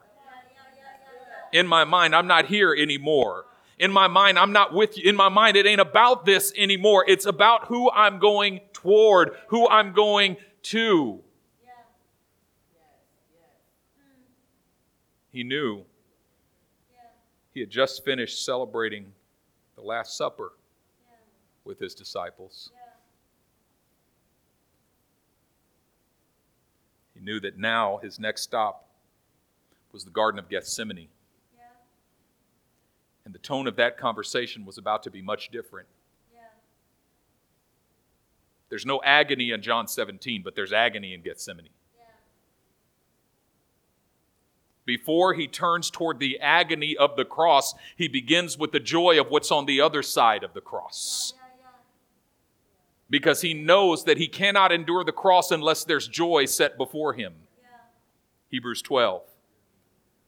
In 1.53 1.65
my 1.69 1.85
mind, 1.85 2.13
I'm 2.13 2.27
not 2.27 2.47
here 2.47 2.75
anymore. 2.75 3.45
In 3.79 3.93
my 3.93 4.09
mind, 4.09 4.37
I'm 4.37 4.51
not 4.51 4.75
with 4.75 4.99
you. 4.99 5.09
In 5.09 5.15
my 5.15 5.29
mind, 5.29 5.57
it 5.57 5.65
ain't 5.65 5.81
about 5.81 6.25
this 6.25 6.53
anymore. 6.57 7.05
It's 7.07 7.25
about 7.25 7.67
who 7.67 7.89
I'm 7.93 8.19
going 8.19 8.63
toward, 8.73 9.37
who 9.47 9.69
I'm 9.69 9.93
going 9.93 10.39
to. 10.63 11.21
He 15.31 15.45
knew 15.45 15.85
he 17.55 17.61
had 17.61 17.71
just 17.71 18.05
finished 18.05 18.45
celebrating 18.45 19.13
the 19.77 19.83
Last 19.83 20.17
Supper 20.17 20.55
with 21.65 21.79
his 21.79 21.95
disciples. 21.95 22.73
He 27.19 27.25
knew 27.25 27.41
that 27.41 27.59
now 27.59 27.99
his 28.03 28.21
next 28.21 28.43
stop 28.43 28.89
was 29.93 30.05
the 30.05 30.11
Garden 30.11 30.39
of 30.39 30.49
Gethsemane. 30.49 31.09
Yeah. 31.57 31.65
And 33.25 33.35
the 33.35 33.39
tone 33.39 33.67
of 33.67 33.77
that 33.77 33.99
conversation 33.99 34.65
was 34.65 34.79
about 34.79 35.03
to 35.05 35.11
be 35.11 35.21
much 35.21 35.51
different. 35.51 35.89
Yeah. 36.33 36.41
There's 38.69 38.87
no 38.87 39.01
agony 39.03 39.51
in 39.51 39.63
John 39.63 39.89
17, 39.89 40.43
but 40.43 40.55
there's 40.55 40.73
agony 40.73 41.13
in 41.13 41.23
Gethsemane. 41.23 41.71
Yeah. 41.97 42.05
Before 44.85 45.35
he 45.35 45.49
turns 45.49 45.91
toward 45.91 46.21
the 46.21 46.39
agony 46.39 46.97
of 46.97 47.17
the 47.17 47.25
cross, 47.25 47.75
he 47.97 48.07
begins 48.07 48.57
with 48.57 48.71
the 48.71 48.81
joy 48.81 49.19
of 49.19 49.29
what's 49.29 49.51
on 49.51 49.67
the 49.67 49.81
other 49.81 50.03
side 50.03 50.45
of 50.45 50.55
the 50.55 50.61
cross. 50.61 51.35
Because 53.11 53.41
he 53.41 53.55
knows 53.55 54.05
that 54.05 54.19
he 54.19 54.29
cannot 54.29 54.71
endure 54.71 55.03
the 55.05 55.13
cross 55.13 55.51
unless 55.51 55.85
there's 55.85 56.09
joy 56.09 56.45
set 56.45 56.77
before 56.77 57.15
him. 57.15 57.35
Yeah. 57.61 57.69
Hebrews 58.49 58.83
12. 58.83 59.23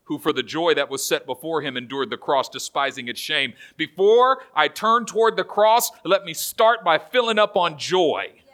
Who 0.05 0.19
for 0.19 0.33
the 0.33 0.43
joy 0.43 0.75
that 0.75 0.91
was 0.91 1.07
set 1.07 1.27
before 1.27 1.63
him 1.63 1.77
endured 1.77 2.11
the 2.11 2.17
cross, 2.17 2.49
despising 2.49 3.07
its 3.07 3.21
shame. 3.21 3.53
Before 3.77 4.43
I 4.55 4.67
turn 4.69 5.05
toward 5.05 5.37
the 5.37 5.45
cross, 5.45 5.93
let 6.05 6.25
me 6.25 6.35
start 6.35 6.83
by 6.83 6.99
filling 6.99 7.39
up 7.39 7.55
on 7.55 7.79
joy. 7.79 8.33
Yeah. 8.35 8.53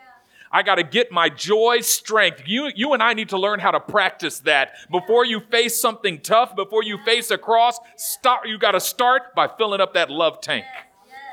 I 0.51 0.63
got 0.63 0.75
to 0.75 0.83
get 0.83 1.11
my 1.13 1.29
joy 1.29 1.81
strength. 1.81 2.43
You, 2.47 2.71
you 2.75 2.93
and 2.93 3.03
I 3.03 3.15
need 3.15 3.31
to 3.31 3.39
learn 3.39 3.61
how 3.61 3.71
to 3.71 3.81
practice 3.81 4.41
that. 4.41 4.73
Before 4.91 5.25
you 5.25 5.41
face 5.41 5.81
something 5.81 6.21
tough, 6.21 6.55
before 6.55 6.83
you 6.83 6.99
face 7.05 7.31
a 7.31 7.39
cross, 7.39 7.79
start, 7.97 8.49
you 8.49 8.59
got 8.59 8.73
to 8.73 8.81
start 8.81 9.35
by 9.35 9.49
filling 9.49 9.81
up 9.81 9.95
that 9.95 10.11
love 10.11 10.41
tank. 10.43 10.67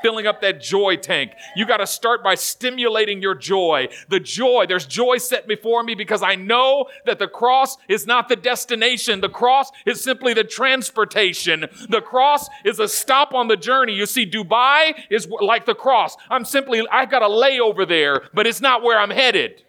Filling 0.04 0.26
up 0.26 0.42
that 0.42 0.60
joy 0.60 0.96
tank. 0.96 1.32
You 1.56 1.64
got 1.64 1.78
to 1.78 1.86
start 1.86 2.22
by 2.22 2.34
stimulating 2.34 3.22
your 3.22 3.34
joy. 3.34 3.88
The 4.10 4.20
joy, 4.20 4.66
there's 4.68 4.84
joy 4.84 5.16
set 5.16 5.48
before 5.48 5.82
me 5.82 5.94
because 5.94 6.22
I 6.22 6.34
know 6.34 6.88
that 7.06 7.18
the 7.18 7.26
cross 7.26 7.78
is 7.88 8.06
not 8.06 8.28
the 8.28 8.36
destination. 8.36 9.22
The 9.22 9.30
cross 9.30 9.70
is 9.86 10.04
simply 10.04 10.34
the 10.34 10.44
transportation. 10.44 11.64
The 11.88 12.02
cross 12.02 12.50
is 12.66 12.80
a 12.80 12.86
stop 12.86 13.32
on 13.32 13.48
the 13.48 13.56
journey. 13.56 13.94
You 13.94 14.04
see, 14.04 14.30
Dubai 14.30 14.92
is 15.08 15.26
like 15.40 15.64
the 15.64 15.74
cross. 15.74 16.18
I'm 16.28 16.44
simply, 16.44 16.86
I've 16.92 17.10
got 17.10 17.22
a 17.22 17.28
layover 17.28 17.88
there, 17.88 18.24
but 18.34 18.46
it's 18.46 18.60
not 18.60 18.82
where 18.82 18.98
I'm 18.98 19.08
headed. 19.08 19.62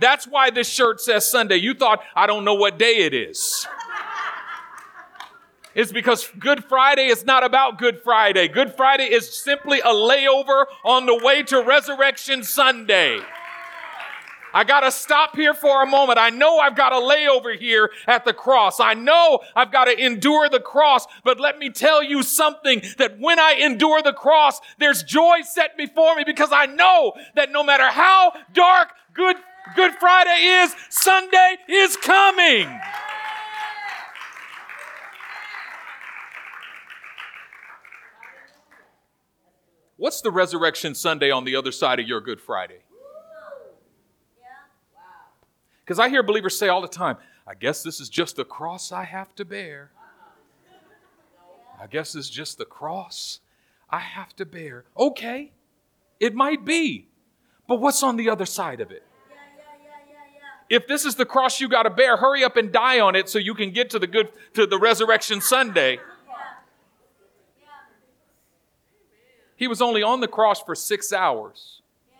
That's 0.00 0.26
why 0.26 0.48
this 0.48 0.66
shirt 0.66 1.02
says 1.02 1.30
Sunday. 1.30 1.56
You 1.56 1.74
thought, 1.74 2.02
I 2.16 2.26
don't 2.26 2.46
know 2.46 2.54
what 2.54 2.78
day 2.78 3.04
it 3.04 3.12
is. 3.12 3.66
It's 5.74 5.92
because 5.92 6.30
Good 6.38 6.64
Friday 6.64 7.06
is 7.06 7.24
not 7.24 7.44
about 7.44 7.78
Good 7.78 8.02
Friday. 8.02 8.48
Good 8.48 8.74
Friday 8.74 9.04
is 9.04 9.34
simply 9.34 9.80
a 9.80 9.86
layover 9.86 10.66
on 10.84 11.06
the 11.06 11.18
way 11.22 11.42
to 11.44 11.62
Resurrection 11.62 12.44
Sunday. 12.44 13.20
I 14.54 14.64
got 14.64 14.80
to 14.80 14.90
stop 14.90 15.34
here 15.34 15.54
for 15.54 15.82
a 15.82 15.86
moment. 15.86 16.18
I 16.18 16.28
know 16.28 16.58
I've 16.58 16.76
got 16.76 16.92
a 16.92 16.96
layover 16.96 17.56
here 17.58 17.90
at 18.06 18.26
the 18.26 18.34
cross. 18.34 18.80
I 18.80 18.92
know 18.92 19.40
I've 19.56 19.72
got 19.72 19.86
to 19.86 19.98
endure 19.98 20.50
the 20.50 20.60
cross, 20.60 21.06
but 21.24 21.40
let 21.40 21.58
me 21.58 21.70
tell 21.70 22.02
you 22.02 22.22
something 22.22 22.82
that 22.98 23.18
when 23.18 23.38
I 23.38 23.54
endure 23.54 24.02
the 24.02 24.12
cross, 24.12 24.60
there's 24.78 25.02
joy 25.02 25.40
set 25.42 25.78
before 25.78 26.16
me 26.16 26.24
because 26.24 26.50
I 26.52 26.66
know 26.66 27.14
that 27.34 27.50
no 27.50 27.62
matter 27.62 27.88
how 27.88 28.34
dark 28.52 28.88
Good, 29.14 29.36
Good 29.74 29.92
Friday 29.94 30.62
is, 30.62 30.74
Sunday 30.90 31.56
is 31.68 31.96
coming. 31.96 32.68
What's 40.02 40.20
the 40.20 40.32
Resurrection 40.32 40.96
Sunday 40.96 41.30
on 41.30 41.44
the 41.44 41.54
other 41.54 41.70
side 41.70 42.00
of 42.00 42.08
your 42.08 42.20
Good 42.20 42.40
Friday? 42.40 42.80
Because 45.84 46.00
I 46.00 46.08
hear 46.08 46.24
believers 46.24 46.58
say 46.58 46.66
all 46.66 46.80
the 46.80 46.88
time, 46.88 47.18
I 47.46 47.54
guess 47.54 47.84
this 47.84 48.00
is 48.00 48.08
just 48.08 48.34
the 48.34 48.44
cross 48.44 48.90
I 48.90 49.04
have 49.04 49.32
to 49.36 49.44
bear. 49.44 49.92
I 51.80 51.86
guess 51.86 52.16
it's 52.16 52.28
just 52.28 52.58
the 52.58 52.64
cross 52.64 53.38
I 53.90 54.00
have 54.00 54.34
to 54.34 54.44
bear. 54.44 54.86
Okay, 54.98 55.52
it 56.18 56.34
might 56.34 56.64
be, 56.64 57.06
but 57.68 57.76
what's 57.76 58.02
on 58.02 58.16
the 58.16 58.28
other 58.28 58.44
side 58.44 58.80
of 58.80 58.90
it? 58.90 59.04
Yeah. 59.30 59.36
Yeah. 59.84 60.16
Yeah. 60.68 60.78
If 60.78 60.88
this 60.88 61.04
is 61.04 61.14
the 61.14 61.26
cross 61.26 61.60
you 61.60 61.68
got 61.68 61.84
to 61.84 61.90
bear, 61.90 62.16
hurry 62.16 62.42
up 62.42 62.56
and 62.56 62.72
die 62.72 62.98
on 62.98 63.14
it 63.14 63.28
so 63.28 63.38
you 63.38 63.54
can 63.54 63.70
get 63.70 63.90
to 63.90 64.00
the 64.00 64.08
good 64.08 64.32
to 64.54 64.66
the 64.66 64.78
resurrection 64.80 65.40
Sunday. 65.40 65.92
Yeah. 65.92 66.00
Yeah. 66.00 66.42
He 69.62 69.68
was 69.68 69.80
only 69.80 70.02
on 70.02 70.18
the 70.18 70.26
cross 70.26 70.60
for 70.60 70.74
6 70.74 71.12
hours. 71.12 71.82
Yeah. 72.10 72.16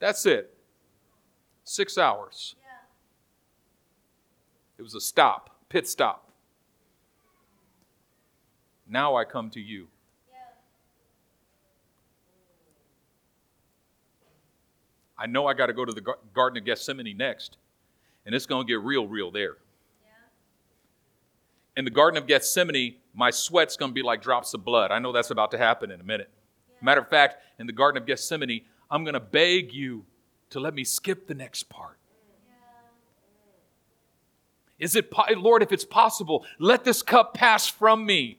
That's 0.00 0.26
it. 0.26 0.52
6 1.62 1.96
hours. 1.96 2.56
Yeah. 2.60 2.70
It 4.76 4.82
was 4.82 4.96
a 4.96 5.00
stop, 5.00 5.54
pit 5.68 5.86
stop. 5.86 6.32
Now 8.88 9.14
I 9.14 9.22
come 9.22 9.50
to 9.50 9.60
you. 9.60 9.86
Yeah. 10.28 10.38
I 15.16 15.26
know 15.26 15.46
I 15.46 15.54
got 15.54 15.66
to 15.66 15.72
go 15.72 15.84
to 15.84 15.92
the 15.92 16.16
Garden 16.34 16.58
of 16.58 16.64
Gethsemane 16.64 17.16
next, 17.16 17.56
and 18.26 18.34
it's 18.34 18.46
going 18.46 18.66
to 18.66 18.72
get 18.72 18.80
real, 18.80 19.06
real 19.06 19.30
there. 19.30 19.58
Yeah. 20.02 20.08
in 21.78 21.84
the 21.84 21.92
Garden 21.92 22.18
of 22.18 22.26
Gethsemane, 22.26 22.96
my 23.14 23.30
sweat's 23.30 23.76
going 23.76 23.90
to 23.90 23.94
be 23.94 24.02
like 24.02 24.22
drops 24.22 24.54
of 24.54 24.64
blood. 24.64 24.90
I 24.90 24.98
know 24.98 25.12
that's 25.12 25.30
about 25.30 25.50
to 25.52 25.58
happen 25.58 25.90
in 25.90 26.00
a 26.00 26.04
minute. 26.04 26.30
Matter 26.80 27.00
of 27.00 27.08
fact, 27.08 27.36
in 27.58 27.66
the 27.66 27.72
Garden 27.72 28.00
of 28.00 28.06
Gethsemane, 28.06 28.62
I'm 28.90 29.04
going 29.04 29.14
to 29.14 29.20
beg 29.20 29.72
you 29.72 30.04
to 30.50 30.60
let 30.60 30.74
me 30.74 30.84
skip 30.84 31.26
the 31.26 31.34
next 31.34 31.64
part. 31.64 31.98
Is 34.78 34.94
it, 34.94 35.12
Lord, 35.36 35.62
if 35.62 35.72
it's 35.72 35.84
possible, 35.84 36.46
let 36.60 36.84
this 36.84 37.02
cup 37.02 37.34
pass 37.34 37.66
from 37.66 38.06
me. 38.06 38.38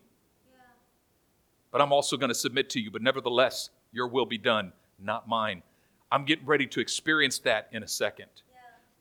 But 1.72 1.82
I'm 1.82 1.92
also 1.92 2.16
going 2.16 2.30
to 2.30 2.36
submit 2.36 2.70
to 2.72 2.80
you, 2.80 2.90
but 2.90 3.02
nevertheless, 3.02 3.70
your 3.92 4.08
will 4.08 4.26
be 4.26 4.38
done, 4.38 4.72
not 4.98 5.28
mine. 5.28 5.64
I'm 6.12 6.26
getting 6.26 6.46
ready 6.46 6.66
to 6.68 6.80
experience 6.80 7.40
that 7.40 7.68
in 7.72 7.84
a 7.84 7.88
second. 7.88 8.30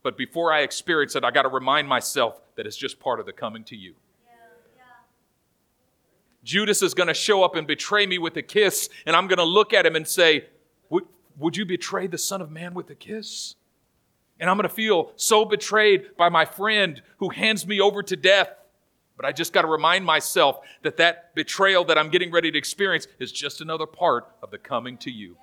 But 0.03 0.17
before 0.17 0.53
I 0.53 0.61
experience 0.61 1.15
it, 1.15 1.23
I 1.23 1.31
got 1.31 1.43
to 1.43 1.49
remind 1.49 1.87
myself 1.87 2.41
that 2.55 2.67
it's 2.67 2.77
just 2.77 2.99
part 2.99 3.19
of 3.19 3.25
the 3.25 3.33
coming 3.33 3.63
to 3.65 3.75
you. 3.75 3.95
Judas 6.43 6.81
is 6.81 6.93
going 6.93 7.07
to 7.07 7.13
show 7.13 7.43
up 7.43 7.55
and 7.55 7.67
betray 7.67 8.05
me 8.05 8.17
with 8.17 8.37
a 8.37 8.41
kiss, 8.41 8.89
and 9.05 9.15
I'm 9.15 9.27
going 9.27 9.37
to 9.37 9.43
look 9.43 9.73
at 9.73 9.85
him 9.85 9.95
and 9.95 10.07
say, 10.07 10.45
would, 10.89 11.03
would 11.37 11.57
you 11.57 11.65
betray 11.65 12.07
the 12.07 12.17
Son 12.17 12.41
of 12.41 12.49
Man 12.49 12.73
with 12.73 12.89
a 12.89 12.95
kiss? 12.95 13.55
And 14.39 14.49
I'm 14.49 14.55
going 14.55 14.67
to 14.67 14.73
feel 14.73 15.11
so 15.17 15.43
betrayed 15.43 16.15
by 16.17 16.29
my 16.29 16.45
friend 16.45 17.01
who 17.17 17.29
hands 17.29 17.67
me 17.67 17.81
over 17.81 18.01
to 18.03 18.15
death. 18.15 18.49
But 19.17 19.25
I 19.25 19.33
just 19.33 19.51
got 19.51 19.63
to 19.63 19.67
remind 19.67 20.05
myself 20.05 20.61
that 20.83 20.95
that 20.97 21.35
betrayal 21.35 21.83
that 21.85 21.97
I'm 21.97 22.09
getting 22.09 22.31
ready 22.31 22.51
to 22.51 22.57
experience 22.57 23.05
is 23.19 23.33
just 23.33 23.59
another 23.59 23.85
part 23.85 24.27
of 24.41 24.49
the 24.49 24.57
coming 24.57 24.97
to 24.99 25.11
you. 25.11 25.35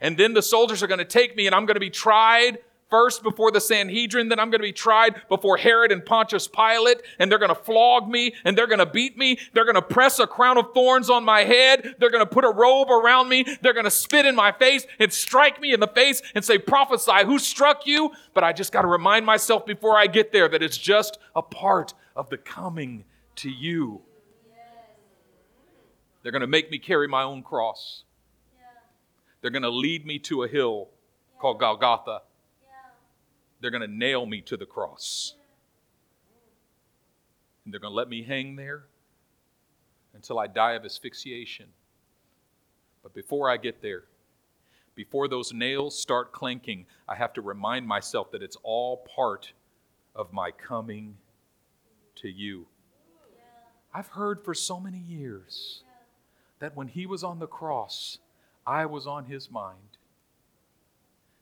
And 0.00 0.16
then 0.16 0.34
the 0.34 0.42
soldiers 0.42 0.82
are 0.82 0.88
going 0.88 0.98
to 0.98 1.04
take 1.04 1.36
me 1.36 1.46
and 1.46 1.54
I'm 1.54 1.64
going 1.64 1.76
to 1.76 1.80
be 1.80 1.90
tried 1.90 2.58
first 2.90 3.22
before 3.22 3.50
the 3.50 3.60
Sanhedrin, 3.60 4.28
then 4.28 4.38
I'm 4.38 4.50
going 4.50 4.60
to 4.60 4.66
be 4.66 4.72
tried 4.72 5.22
before 5.28 5.56
Herod 5.56 5.92
and 5.92 6.04
Pontius 6.04 6.48
Pilate, 6.48 7.02
and 7.18 7.30
they're 7.30 7.38
going 7.38 7.54
to 7.54 7.54
flog 7.54 8.08
me, 8.08 8.34
and 8.44 8.56
they're 8.56 8.66
going 8.66 8.78
to 8.78 8.86
beat 8.86 9.16
me. 9.16 9.38
They're 9.52 9.64
going 9.64 9.74
to 9.74 9.82
press 9.82 10.18
a 10.18 10.26
crown 10.26 10.58
of 10.58 10.72
thorns 10.74 11.10
on 11.10 11.24
my 11.24 11.40
head. 11.40 11.94
They're 11.98 12.10
going 12.10 12.24
to 12.24 12.30
put 12.30 12.44
a 12.44 12.50
robe 12.50 12.90
around 12.90 13.28
me. 13.28 13.44
They're 13.62 13.72
going 13.72 13.84
to 13.84 13.90
spit 13.90 14.26
in 14.26 14.34
my 14.34 14.52
face 14.52 14.86
and 14.98 15.12
strike 15.12 15.60
me 15.60 15.72
in 15.72 15.80
the 15.80 15.88
face 15.88 16.22
and 16.34 16.44
say, 16.44 16.58
prophesy, 16.58 17.24
who 17.24 17.38
struck 17.38 17.86
you? 17.86 18.10
But 18.34 18.44
I 18.44 18.52
just 18.52 18.72
got 18.72 18.82
to 18.82 18.88
remind 18.88 19.26
myself 19.26 19.66
before 19.66 19.96
I 19.96 20.06
get 20.06 20.32
there 20.32 20.48
that 20.48 20.62
it's 20.62 20.78
just 20.78 21.18
a 21.34 21.42
part 21.42 21.94
of 22.16 22.30
the 22.30 22.38
coming 22.38 23.04
to 23.36 23.50
you. 23.50 24.02
They're 26.22 26.32
going 26.32 26.40
to 26.40 26.48
make 26.48 26.70
me 26.70 26.78
carry 26.78 27.08
my 27.08 27.22
own 27.22 27.42
cross. 27.42 28.04
They're 29.40 29.52
going 29.52 29.62
to 29.62 29.70
lead 29.70 30.04
me 30.04 30.18
to 30.20 30.42
a 30.42 30.48
hill 30.48 30.88
called 31.38 31.60
Golgotha 31.60 32.22
they're 33.60 33.70
going 33.70 33.88
to 33.88 33.94
nail 33.94 34.26
me 34.26 34.40
to 34.42 34.56
the 34.56 34.66
cross. 34.66 35.34
And 37.64 37.72
they're 37.72 37.80
going 37.80 37.92
to 37.92 37.96
let 37.96 38.08
me 38.08 38.22
hang 38.22 38.56
there 38.56 38.84
until 40.14 40.38
I 40.38 40.46
die 40.46 40.72
of 40.72 40.84
asphyxiation. 40.84 41.66
But 43.02 43.14
before 43.14 43.50
I 43.50 43.56
get 43.56 43.82
there, 43.82 44.04
before 44.94 45.28
those 45.28 45.52
nails 45.52 45.98
start 45.98 46.32
clanking, 46.32 46.86
I 47.08 47.14
have 47.14 47.32
to 47.34 47.40
remind 47.40 47.86
myself 47.86 48.32
that 48.32 48.42
it's 48.42 48.56
all 48.62 49.06
part 49.14 49.52
of 50.14 50.32
my 50.32 50.50
coming 50.50 51.16
to 52.16 52.28
you. 52.28 52.66
I've 53.94 54.08
heard 54.08 54.44
for 54.44 54.54
so 54.54 54.80
many 54.80 54.98
years 54.98 55.82
that 56.58 56.76
when 56.76 56.88
he 56.88 57.06
was 57.06 57.22
on 57.22 57.38
the 57.38 57.46
cross, 57.46 58.18
I 58.66 58.86
was 58.86 59.06
on 59.06 59.26
his 59.26 59.50
mind 59.50 59.87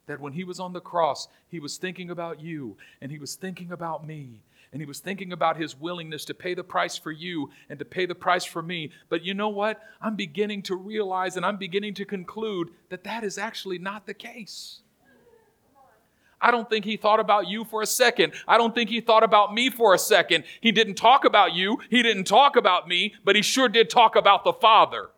that 0.06 0.20
when 0.20 0.32
he 0.32 0.44
was 0.44 0.60
on 0.60 0.72
the 0.72 0.80
cross, 0.80 1.28
he 1.48 1.58
was 1.58 1.76
thinking 1.76 2.10
about 2.10 2.40
you 2.40 2.76
and 3.00 3.10
he 3.10 3.18
was 3.18 3.34
thinking 3.34 3.72
about 3.72 4.06
me 4.06 4.42
and 4.72 4.80
he 4.80 4.86
was 4.86 5.00
thinking 5.00 5.32
about 5.32 5.56
his 5.56 5.78
willingness 5.78 6.24
to 6.26 6.34
pay 6.34 6.54
the 6.54 6.64
price 6.64 6.98
for 6.98 7.12
you 7.12 7.50
and 7.68 7.78
to 7.78 7.84
pay 7.84 8.06
the 8.06 8.14
price 8.14 8.44
for 8.44 8.62
me. 8.62 8.90
But 9.08 9.24
you 9.24 9.34
know 9.34 9.48
what? 9.48 9.80
I'm 10.00 10.16
beginning 10.16 10.62
to 10.64 10.76
realize 10.76 11.36
and 11.36 11.46
I'm 11.46 11.56
beginning 11.56 11.94
to 11.94 12.04
conclude 12.04 12.70
that 12.88 13.04
that 13.04 13.24
is 13.24 13.38
actually 13.38 13.78
not 13.78 14.06
the 14.06 14.14
case. 14.14 14.80
I 16.40 16.50
don't 16.50 16.68
think 16.68 16.84
he 16.84 16.96
thought 16.96 17.18
about 17.20 17.48
you 17.48 17.64
for 17.64 17.80
a 17.80 17.86
second. 17.86 18.34
I 18.46 18.58
don't 18.58 18.74
think 18.74 18.90
he 18.90 19.00
thought 19.00 19.22
about 19.22 19.54
me 19.54 19.70
for 19.70 19.94
a 19.94 19.98
second. 19.98 20.44
He 20.60 20.70
didn't 20.70 20.96
talk 20.96 21.24
about 21.24 21.54
you, 21.54 21.78
he 21.88 22.02
didn't 22.02 22.24
talk 22.24 22.56
about 22.56 22.86
me, 22.86 23.14
but 23.24 23.36
he 23.36 23.42
sure 23.42 23.68
did 23.68 23.88
talk 23.88 24.16
about 24.16 24.44
the 24.44 24.52
Father. 24.52 25.08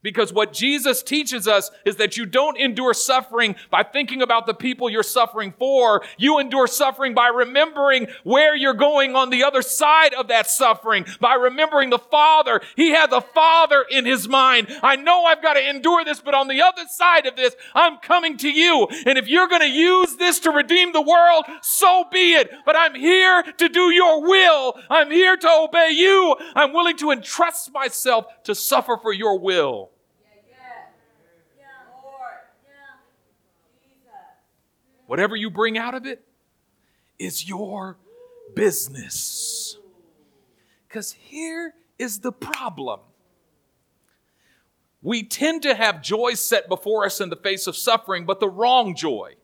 Because 0.00 0.32
what 0.32 0.52
Jesus 0.52 1.02
teaches 1.02 1.48
us 1.48 1.72
is 1.84 1.96
that 1.96 2.16
you 2.16 2.24
don't 2.24 2.56
endure 2.56 2.94
suffering 2.94 3.56
by 3.68 3.82
thinking 3.82 4.22
about 4.22 4.46
the 4.46 4.54
people 4.54 4.88
you're 4.88 5.02
suffering 5.02 5.52
for. 5.58 6.02
You 6.16 6.38
endure 6.38 6.68
suffering 6.68 7.14
by 7.14 7.28
remembering 7.28 8.06
where 8.22 8.54
you're 8.54 8.74
going 8.74 9.16
on 9.16 9.30
the 9.30 9.42
other 9.42 9.60
side 9.60 10.14
of 10.14 10.28
that 10.28 10.48
suffering, 10.48 11.04
by 11.20 11.34
remembering 11.34 11.90
the 11.90 11.98
Father. 11.98 12.60
He 12.76 12.90
had 12.90 13.10
the 13.10 13.20
Father 13.20 13.84
in 13.90 14.04
his 14.04 14.28
mind. 14.28 14.68
I 14.84 14.94
know 14.94 15.24
I've 15.24 15.42
got 15.42 15.54
to 15.54 15.68
endure 15.68 16.04
this, 16.04 16.20
but 16.20 16.34
on 16.34 16.46
the 16.46 16.62
other 16.62 16.82
side 16.88 17.26
of 17.26 17.34
this, 17.34 17.56
I'm 17.74 17.96
coming 17.98 18.36
to 18.38 18.48
you. 18.48 18.86
And 19.04 19.18
if 19.18 19.26
you're 19.26 19.48
going 19.48 19.62
to 19.62 19.68
use 19.68 20.14
this 20.14 20.38
to 20.40 20.50
redeem 20.50 20.92
the 20.92 21.02
world, 21.02 21.44
so 21.60 22.04
be 22.12 22.34
it. 22.34 22.50
But 22.64 22.76
I'm 22.76 22.94
here 22.94 23.42
to 23.42 23.68
do 23.68 23.90
your 23.90 24.22
will. 24.22 24.78
I'm 24.88 25.10
here 25.10 25.36
to 25.36 25.50
obey 25.50 25.90
you. 25.90 26.36
I'm 26.54 26.72
willing 26.72 26.96
to 26.98 27.10
entrust 27.10 27.72
myself 27.72 28.26
to 28.44 28.54
suffer 28.54 28.96
for 28.96 29.12
your 29.12 29.38
will. 29.40 29.87
Whatever 35.08 35.36
you 35.36 35.48
bring 35.48 35.78
out 35.78 35.94
of 35.94 36.04
it 36.04 36.22
is 37.18 37.48
your 37.48 37.96
business. 38.54 39.78
Because 40.86 41.12
here 41.12 41.72
is 41.98 42.18
the 42.18 42.30
problem. 42.30 43.00
We 45.00 45.22
tend 45.22 45.62
to 45.62 45.74
have 45.74 46.02
joy 46.02 46.34
set 46.34 46.68
before 46.68 47.06
us 47.06 47.22
in 47.22 47.30
the 47.30 47.36
face 47.36 47.66
of 47.66 47.74
suffering, 47.74 48.26
but 48.26 48.38
the 48.38 48.50
wrong 48.50 48.94
joy. 48.94 49.36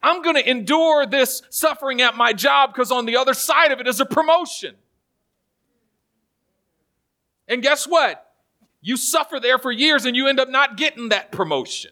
I'm 0.00 0.22
going 0.22 0.36
to 0.36 0.48
endure 0.48 1.06
this 1.06 1.42
suffering 1.50 2.00
at 2.00 2.16
my 2.16 2.32
job 2.32 2.72
because 2.72 2.92
on 2.92 3.06
the 3.06 3.16
other 3.16 3.34
side 3.34 3.72
of 3.72 3.80
it 3.80 3.88
is 3.88 3.98
a 3.98 4.06
promotion. 4.06 4.76
And 7.48 7.60
guess 7.60 7.88
what? 7.88 8.24
You 8.82 8.96
suffer 8.96 9.40
there 9.40 9.58
for 9.58 9.72
years 9.72 10.04
and 10.04 10.14
you 10.14 10.28
end 10.28 10.38
up 10.38 10.48
not 10.48 10.76
getting 10.76 11.08
that 11.08 11.32
promotion. 11.32 11.90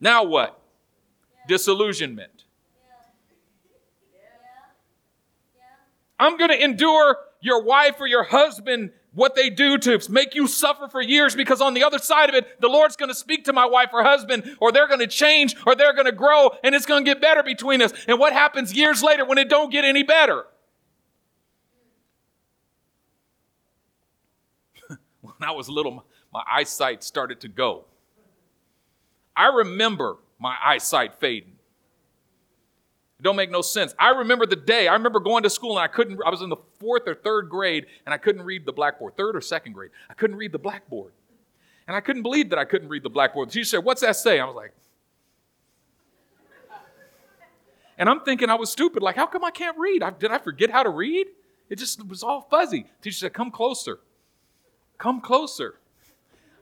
Now 0.00 0.24
what? 0.24 0.60
Disillusionment. 1.46 2.44
I'm 6.20 6.36
going 6.36 6.50
to 6.50 6.62
endure 6.62 7.16
your 7.40 7.62
wife 7.62 8.00
or 8.00 8.06
your 8.06 8.24
husband 8.24 8.90
what 9.12 9.34
they 9.34 9.50
do 9.50 9.78
to 9.78 10.00
make 10.10 10.34
you 10.34 10.46
suffer 10.46 10.86
for 10.88 11.00
years 11.00 11.34
because 11.34 11.60
on 11.60 11.74
the 11.74 11.82
other 11.82 11.98
side 11.98 12.28
of 12.28 12.34
it, 12.34 12.60
the 12.60 12.68
Lord's 12.68 12.94
going 12.96 13.08
to 13.08 13.14
speak 13.14 13.44
to 13.46 13.52
my 13.52 13.66
wife 13.66 13.90
or 13.92 14.02
husband, 14.02 14.56
or 14.60 14.70
they're 14.70 14.86
going 14.86 15.00
to 15.00 15.06
change, 15.06 15.56
or 15.66 15.74
they're 15.74 15.92
going 15.92 16.06
to 16.06 16.12
grow, 16.12 16.50
and 16.62 16.74
it's 16.74 16.86
going 16.86 17.04
to 17.04 17.10
get 17.10 17.20
better 17.20 17.42
between 17.42 17.82
us. 17.82 17.92
And 18.06 18.18
what 18.18 18.32
happens 18.32 18.72
years 18.72 19.02
later 19.02 19.24
when 19.24 19.38
it 19.38 19.48
don't 19.48 19.72
get 19.72 19.84
any 19.84 20.02
better? 20.02 20.44
when 25.20 25.34
I 25.40 25.50
was 25.50 25.68
little, 25.68 26.04
my 26.32 26.44
eyesight 26.48 27.02
started 27.02 27.40
to 27.40 27.48
go. 27.48 27.86
I 29.38 29.46
remember 29.46 30.16
my 30.40 30.56
eyesight 30.62 31.14
fading. 31.20 31.52
It 33.18 33.22
don't 33.22 33.36
make 33.36 33.50
no 33.50 33.62
sense. 33.62 33.94
I 33.98 34.10
remember 34.10 34.46
the 34.46 34.56
day. 34.56 34.88
I 34.88 34.94
remember 34.94 35.20
going 35.20 35.44
to 35.44 35.50
school 35.50 35.78
and 35.78 35.84
I 35.84 35.86
couldn't. 35.86 36.20
I 36.26 36.30
was 36.30 36.42
in 36.42 36.48
the 36.48 36.56
fourth 36.78 37.06
or 37.06 37.14
third 37.14 37.48
grade 37.48 37.86
and 38.04 38.12
I 38.12 38.18
couldn't 38.18 38.42
read 38.42 38.66
the 38.66 38.72
blackboard. 38.72 39.16
Third 39.16 39.36
or 39.36 39.40
second 39.40 39.72
grade, 39.72 39.92
I 40.10 40.14
couldn't 40.14 40.36
read 40.36 40.50
the 40.50 40.58
blackboard, 40.58 41.12
and 41.86 41.96
I 41.96 42.00
couldn't 42.00 42.22
believe 42.22 42.50
that 42.50 42.58
I 42.58 42.64
couldn't 42.64 42.88
read 42.88 43.04
the 43.04 43.10
blackboard. 43.10 43.52
She 43.52 43.62
said, 43.62 43.78
"What's 43.78 44.00
that 44.02 44.16
say?" 44.16 44.40
I 44.40 44.44
was 44.44 44.56
like, 44.56 44.72
and 47.96 48.08
I'm 48.08 48.20
thinking 48.20 48.50
I 48.50 48.54
was 48.56 48.70
stupid. 48.70 49.02
Like, 49.02 49.16
how 49.16 49.26
come 49.26 49.44
I 49.44 49.50
can't 49.50 49.78
read? 49.78 50.02
I, 50.02 50.10
did 50.10 50.30
I 50.32 50.38
forget 50.38 50.70
how 50.70 50.82
to 50.82 50.90
read? 50.90 51.28
It 51.68 51.78
just 51.78 52.06
was 52.06 52.22
all 52.22 52.42
fuzzy. 52.42 52.86
Teacher 53.02 53.18
said, 53.18 53.32
"Come 53.32 53.52
closer. 53.52 54.00
Come 54.98 55.20
closer." 55.20 55.78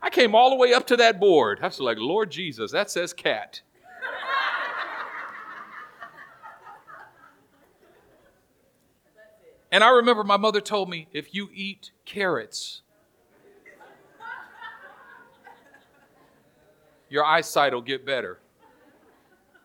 I 0.03 0.11
came 0.11 0.35
all 0.35 0.51
the 0.51 0.57
way 0.57 0.73
up 0.73 0.87
to 0.89 0.97
that 0.99 1.19
board. 1.19 1.59
I 1.63 1.67
was 1.67 1.81
like, 1.81 1.99
Lord 1.99 2.31
Jesus, 2.31 2.73
that 2.73 2.91
says 2.91 3.13
cat. 3.13 3.61
and 9.73 9.83
I 9.83 9.91
remember 9.91 10.25
my 10.25 10.37
mother 10.37 10.61
told 10.61 10.89
me 10.89 11.09
if 11.13 11.35
you 11.35 11.49
eat 11.53 11.91
carrots, 12.05 12.83
your 17.09 17.25
eyesight 17.25 17.73
will 17.73 17.83
get 17.83 18.05
better. 18.07 18.39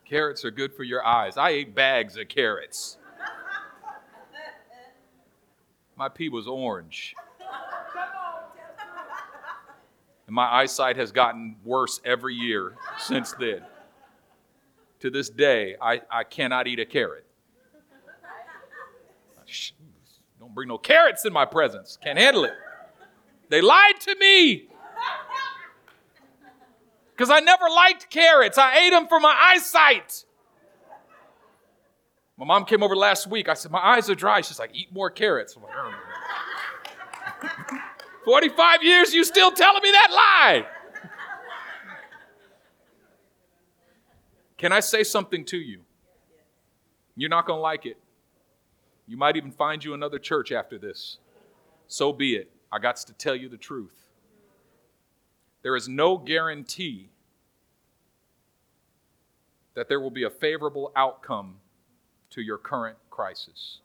Carrots 0.05 0.43
are 0.43 0.51
good 0.51 0.73
for 0.73 0.83
your 0.83 1.05
eyes. 1.05 1.37
I 1.37 1.51
ate 1.51 1.73
bags 1.73 2.17
of 2.17 2.27
carrots. 2.27 2.97
My 5.95 6.09
pee 6.09 6.29
was 6.29 6.47
orange. 6.47 7.15
And 10.31 10.35
my 10.37 10.45
eyesight 10.45 10.95
has 10.95 11.11
gotten 11.11 11.57
worse 11.61 11.99
every 12.05 12.35
year 12.35 12.77
since 12.97 13.33
then. 13.33 13.65
To 15.01 15.09
this 15.09 15.29
day, 15.29 15.75
I, 15.81 16.03
I 16.09 16.23
cannot 16.23 16.67
eat 16.67 16.79
a 16.79 16.85
carrot. 16.85 17.25
Don't 20.39 20.55
bring 20.55 20.69
no 20.69 20.77
carrots 20.77 21.25
in 21.25 21.33
my 21.33 21.43
presence. 21.43 21.97
Can't 22.01 22.17
handle 22.17 22.45
it. 22.45 22.53
They 23.49 23.59
lied 23.59 23.99
to 23.99 24.15
me. 24.15 24.69
Because 27.11 27.29
I 27.29 27.41
never 27.41 27.67
liked 27.67 28.09
carrots. 28.09 28.57
I 28.57 28.85
ate 28.85 28.91
them 28.91 29.09
for 29.09 29.19
my 29.19 29.35
eyesight. 29.37 30.23
My 32.37 32.45
mom 32.45 32.63
came 32.63 32.83
over 32.83 32.95
last 32.95 33.27
week. 33.27 33.49
I 33.49 33.53
said, 33.53 33.69
My 33.69 33.85
eyes 33.85 34.09
are 34.09 34.15
dry. 34.15 34.39
She's 34.39 34.59
like, 34.59 34.71
Eat 34.73 34.93
more 34.93 35.09
carrots. 35.09 35.57
I'm 35.57 35.63
like. 35.63 37.80
45 38.25 38.83
years, 38.83 39.13
you 39.13 39.23
still 39.23 39.51
telling 39.51 39.81
me 39.81 39.91
that 39.91 40.07
lie. 40.11 40.65
Can 44.57 44.71
I 44.71 44.79
say 44.79 45.03
something 45.03 45.43
to 45.45 45.57
you? 45.57 45.81
You're 47.15 47.29
not 47.29 47.47
going 47.47 47.57
to 47.57 47.61
like 47.61 47.85
it. 47.85 47.97
You 49.07 49.17
might 49.17 49.35
even 49.35 49.51
find 49.51 49.83
you 49.83 49.93
another 49.93 50.19
church 50.19 50.51
after 50.51 50.77
this. 50.77 51.17
So 51.87 52.13
be 52.13 52.35
it. 52.35 52.51
I 52.71 52.79
got 52.79 52.97
to 52.97 53.13
tell 53.13 53.35
you 53.35 53.49
the 53.49 53.57
truth. 53.57 54.05
There 55.63 55.75
is 55.75 55.89
no 55.89 56.17
guarantee 56.17 57.09
that 59.73 59.89
there 59.89 59.99
will 59.99 60.11
be 60.11 60.23
a 60.23 60.29
favorable 60.29 60.91
outcome 60.95 61.55
to 62.31 62.41
your 62.41 62.57
current 62.57 62.97
crisis. 63.09 63.79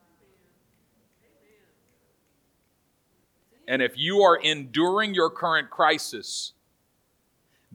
And 3.68 3.82
if 3.82 3.96
you 3.96 4.22
are 4.22 4.36
enduring 4.36 5.14
your 5.14 5.30
current 5.30 5.70
crisis 5.70 6.52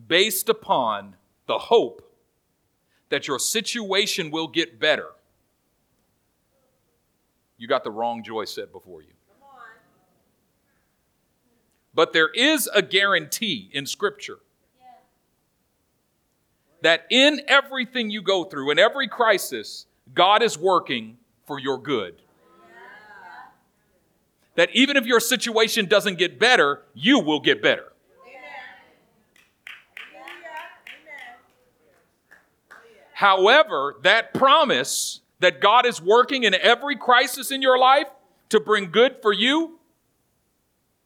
based 0.08 0.50
upon 0.50 1.16
the 1.48 1.58
hope 1.58 2.02
that 3.10 3.28
your 3.28 3.40
situation 3.40 4.32
will 4.32 4.48
get 4.48 4.80
better, 4.80 5.10
you 7.58 7.68
got 7.68 7.84
the 7.84 7.92
wrong 7.92 8.24
joy 8.24 8.46
set 8.46 8.72
before 8.72 9.02
you. 9.02 9.10
But 11.94 12.14
there 12.14 12.30
is 12.30 12.70
a 12.74 12.82
guarantee 12.82 13.70
in 13.74 13.86
Scripture 13.86 14.40
that 16.82 17.06
in 17.10 17.42
everything 17.48 18.10
you 18.10 18.22
go 18.22 18.46
through, 18.46 18.72
in 18.72 18.80
every 18.80 19.08
crisis, 19.08 19.86
God 20.14 20.42
is 20.42 20.58
working 20.58 21.18
for 21.46 21.60
your 21.60 21.78
good. 21.78 22.16
That 24.62 24.70
even 24.76 24.96
if 24.96 25.08
your 25.08 25.20
situation 25.20 25.88
doesn't 25.88 26.20
get 26.20 26.38
better, 26.38 26.84
you 26.94 27.18
will 27.18 27.40
get 27.40 27.64
better. 27.64 27.94
However, 33.14 33.96
that 34.04 34.36
promise 34.36 35.22
that 35.40 35.62
God 35.62 35.88
is 35.88 36.00
working 36.00 36.44
in 36.44 36.54
every 36.54 36.96
crisis 36.96 37.50
in 37.50 37.64
your 37.64 37.80
life 37.80 38.06
to 38.50 38.60
bring 38.60 38.92
good 38.92 39.16
for 39.24 39.34
you, 39.34 39.80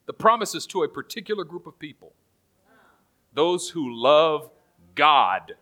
the 0.06 0.12
promise 0.12 0.54
is 0.54 0.68
to 0.68 0.84
a 0.84 0.90
particular 0.90 1.46
group 1.46 1.66
of 1.66 1.80
people 1.80 2.12
those 3.34 3.70
who 3.70 3.90
love 3.90 4.50
God. 4.96 5.54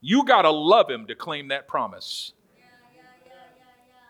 You 0.00 0.24
got 0.24 0.42
to 0.42 0.50
love 0.50 0.90
Him 0.90 1.06
to 1.06 1.14
claim 1.14 1.46
that 1.48 1.68
promise. 1.68 2.32
Yeah, 2.58 2.64
yeah, 2.64 3.02
yeah, 3.26 3.32
yeah, 3.56 3.62
yeah. 3.62 4.00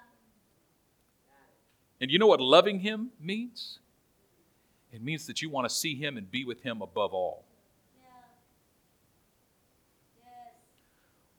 And 2.00 2.10
you 2.10 2.18
know 2.18 2.26
what 2.26 2.40
loving 2.40 2.80
Him 2.80 3.10
means? 3.20 3.78
It 4.92 5.02
means 5.02 5.26
that 5.26 5.42
you 5.42 5.50
want 5.50 5.68
to 5.68 5.74
see 5.74 5.94
Him 5.94 6.16
and 6.16 6.30
be 6.30 6.44
with 6.44 6.62
Him 6.62 6.82
above 6.82 7.12
all. 7.12 7.44
Yeah. 8.02 8.10
Yes. 10.18 10.54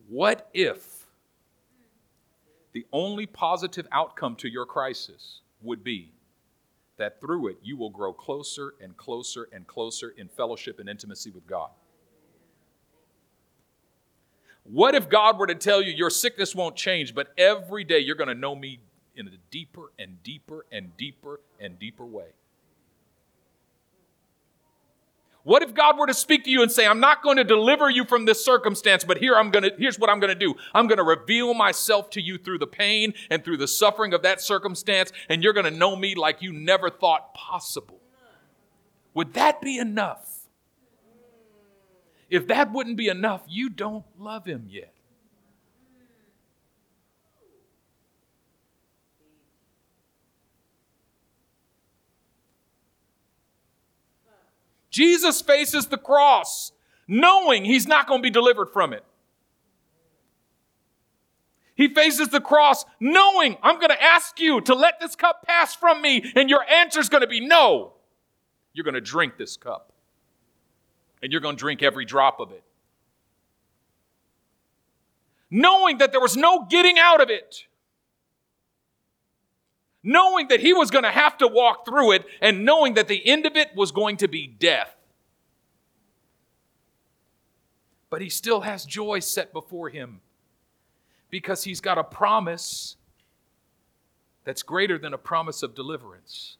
What 0.08 0.50
if 0.54 1.08
the 2.74 2.86
only 2.93 3.26
positive 3.26 3.88
outcome 3.91 4.36
to 4.38 4.47
your 4.47 4.65
crisis 4.65 5.41
would 5.62 5.84
be 5.84 6.13
that 6.97 7.19
through 7.19 7.47
it 7.47 7.58
you 7.63 7.76
will 7.76 7.89
grow 7.89 8.13
closer 8.13 8.76
and 8.80 8.95
closer 8.95 9.47
and 9.52 9.67
closer 9.67 10.13
in 10.17 10.28
fellowship 10.28 10.80
and 10.80 10.88
intimacy 10.88 11.32
with 11.32 11.45
God? 11.47 11.71
What 14.63 14.93
if 14.93 15.10
God 15.10 15.39
were 15.39 15.47
to 15.47 15.56
tell 15.56 15.82
you 15.82 15.91
your 15.91 16.12
sickness 16.12 16.56
won't 16.56 16.76
change, 16.76 17.15
but 17.15 17.34
every 17.38 17.84
day 17.84 18.00
you're 18.00 18.15
going 18.15 18.28
to 18.28 18.36
know 18.36 18.56
me 18.56 18.80
in 19.15 19.28
a 19.28 19.32
deeper 19.50 19.91
and 20.00 20.21
deeper 20.24 20.65
and 20.71 20.95
deeper 20.97 21.39
and 21.60 21.78
deeper 21.80 22.06
way? 22.06 22.34
What 25.43 25.63
if 25.63 25.74
God 25.74 25.97
were 25.97 26.06
to 26.06 26.13
speak 26.13 26.43
to 26.43 26.52
you 26.52 26.62
and 26.62 26.71
say, 26.71 26.86
I'm 26.86 27.00
not 27.00 27.24
going 27.24 27.38
to 27.38 27.43
deliver 27.43 27.89
you 27.89 28.06
from 28.06 28.26
this 28.26 28.45
circumstance, 28.45 29.04
but 29.04 29.17
here 29.17 29.36
I'm 29.36 29.50
going 29.50 29.63
to, 29.63 29.71
here's 29.78 29.97
what 29.97 30.10
I'm 30.10 30.19
going 30.19 30.34
to 30.34 30.39
do. 30.39 30.54
I'm 30.74 30.86
going 30.86 31.00
to 31.00 31.04
reveal 31.04 31.56
myself 31.56 32.12
to 32.12 32.21
you 32.21 32.38
through 32.38 32.60
the 32.60 32.67
pain 32.67 33.15
and 33.32 33.43
through 33.43 33.58
the 33.58 33.67
suffering 33.67 34.13
of 34.13 34.21
that 34.21 34.39
circumstance, 34.39 35.12
and 35.30 35.43
you're 35.43 35.54
going 35.54 35.65
to 35.65 35.71
know 35.71 35.95
me 35.95 36.13
like 36.13 36.43
you 36.43 36.54
never 36.54 36.91
thought 36.91 37.34
possible. 37.34 38.00
Would 39.15 39.34
that 39.34 39.62
be 39.62 39.80
enough? 39.80 40.47
If 42.30 42.47
that 42.47 42.71
wouldn't 42.71 42.95
be 42.95 43.08
enough, 43.08 43.41
you 43.47 43.69
don't 43.69 44.06
love 44.19 44.45
him 44.45 44.67
yet. 44.69 44.93
Jesus 54.91 55.41
faces 55.41 55.88
the 55.88 55.97
cross 55.97 56.73
knowing 57.08 57.65
he's 57.65 57.88
not 57.88 58.08
going 58.08 58.19
to 58.19 58.23
be 58.23 58.30
delivered 58.30 58.67
from 58.67 58.93
it. 58.93 59.04
He 61.75 61.88
faces 61.88 62.27
the 62.27 62.41
cross 62.41 62.86
knowing 62.99 63.58
I'm 63.63 63.77
going 63.77 63.89
to 63.89 64.04
ask 64.04 64.39
you 64.39 64.62
to 64.62 64.75
let 64.75 64.99
this 64.99 65.15
cup 65.15 65.47
pass 65.47 65.73
from 65.73 66.01
me, 66.01 66.32
and 66.36 66.49
your 66.49 66.63
answer 66.69 66.99
is 66.99 67.10
going 67.10 67.21
to 67.21 67.27
be 67.27 67.39
no. 67.39 67.93
You're 68.73 68.84
going 68.84 68.93
to 68.93 69.01
drink 69.01 69.38
this 69.38 69.58
cup, 69.58 69.91
and 71.23 71.32
you're 71.32 71.41
going 71.41 71.56
to 71.56 71.60
drink 71.60 71.82
every 71.82 72.06
drop 72.06 72.39
of 72.39 72.51
it. 72.51 72.63
Knowing 75.49 75.97
that 75.97 76.12
there 76.12 76.21
was 76.21 76.38
no 76.38 76.65
getting 76.69 76.99
out 76.99 77.19
of 77.19 77.30
it 77.30 77.65
knowing 80.04 80.48
that 80.48 80.60
he 80.60 80.74
was 80.74 80.90
going 80.92 81.04
to 81.04 81.12
have 81.12 81.38
to 81.38 81.48
walk 81.48 81.86
through 81.86 82.12
it 82.12 82.26
and 82.42 82.66
knowing 82.66 82.96
that 82.96 83.08
the 83.08 83.28
end 83.28 83.46
of 83.46 83.56
it 83.56 83.76
was 83.76 83.92
going 83.92 84.18
to 84.18 84.28
be 84.28 84.48
death. 84.48 84.96
But 88.10 88.22
he 88.22 88.30
still 88.30 88.62
has 88.62 88.86
joy 88.86 89.20
set 89.20 89.54
before 89.54 89.90
him 89.90 90.22
because 91.30 91.64
he's 91.64 91.80
got 91.80 91.98
a 91.98 92.04
promise 92.04 92.98
that's 94.44 94.64
greater 94.64 94.98
than 94.98 95.14
a 95.14 95.18
promise 95.18 95.64
of 95.64 95.76
deliverance. 95.76 96.58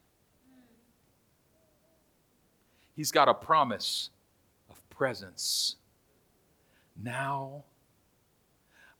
He's 2.96 3.12
got 3.12 3.28
a 3.28 3.34
promise 3.34 4.12
of 4.70 4.90
presence. 4.90 5.76
Now 6.96 7.64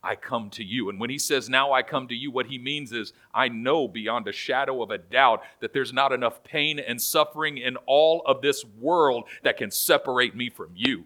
I 0.04 0.16
come 0.16 0.50
to 0.52 0.64
you. 0.64 0.90
And 0.90 1.00
when 1.00 1.10
he 1.10 1.20
says, 1.20 1.48
Now 1.50 1.74
I 1.74 1.84
come 1.84 2.08
to 2.08 2.16
you, 2.16 2.32
what 2.32 2.48
he 2.48 2.58
means 2.58 2.92
is, 2.92 3.14
I 3.34 3.50
know 3.50 3.88
beyond 3.88 4.28
a 4.28 4.32
shadow 4.32 4.82
of 4.82 4.90
a 4.90 4.98
doubt 4.98 5.44
that 5.60 5.74
there's 5.74 5.94
not 5.94 6.12
enough 6.12 6.44
pain 6.44 6.80
and 6.80 7.02
suffering 7.02 7.58
in 7.58 7.78
all 7.86 8.24
of 8.26 8.42
this 8.42 8.66
world 8.66 9.26
that 9.44 9.58
can 9.58 9.70
separate 9.70 10.36
me 10.36 10.50
from 10.50 10.72
you. 10.76 11.06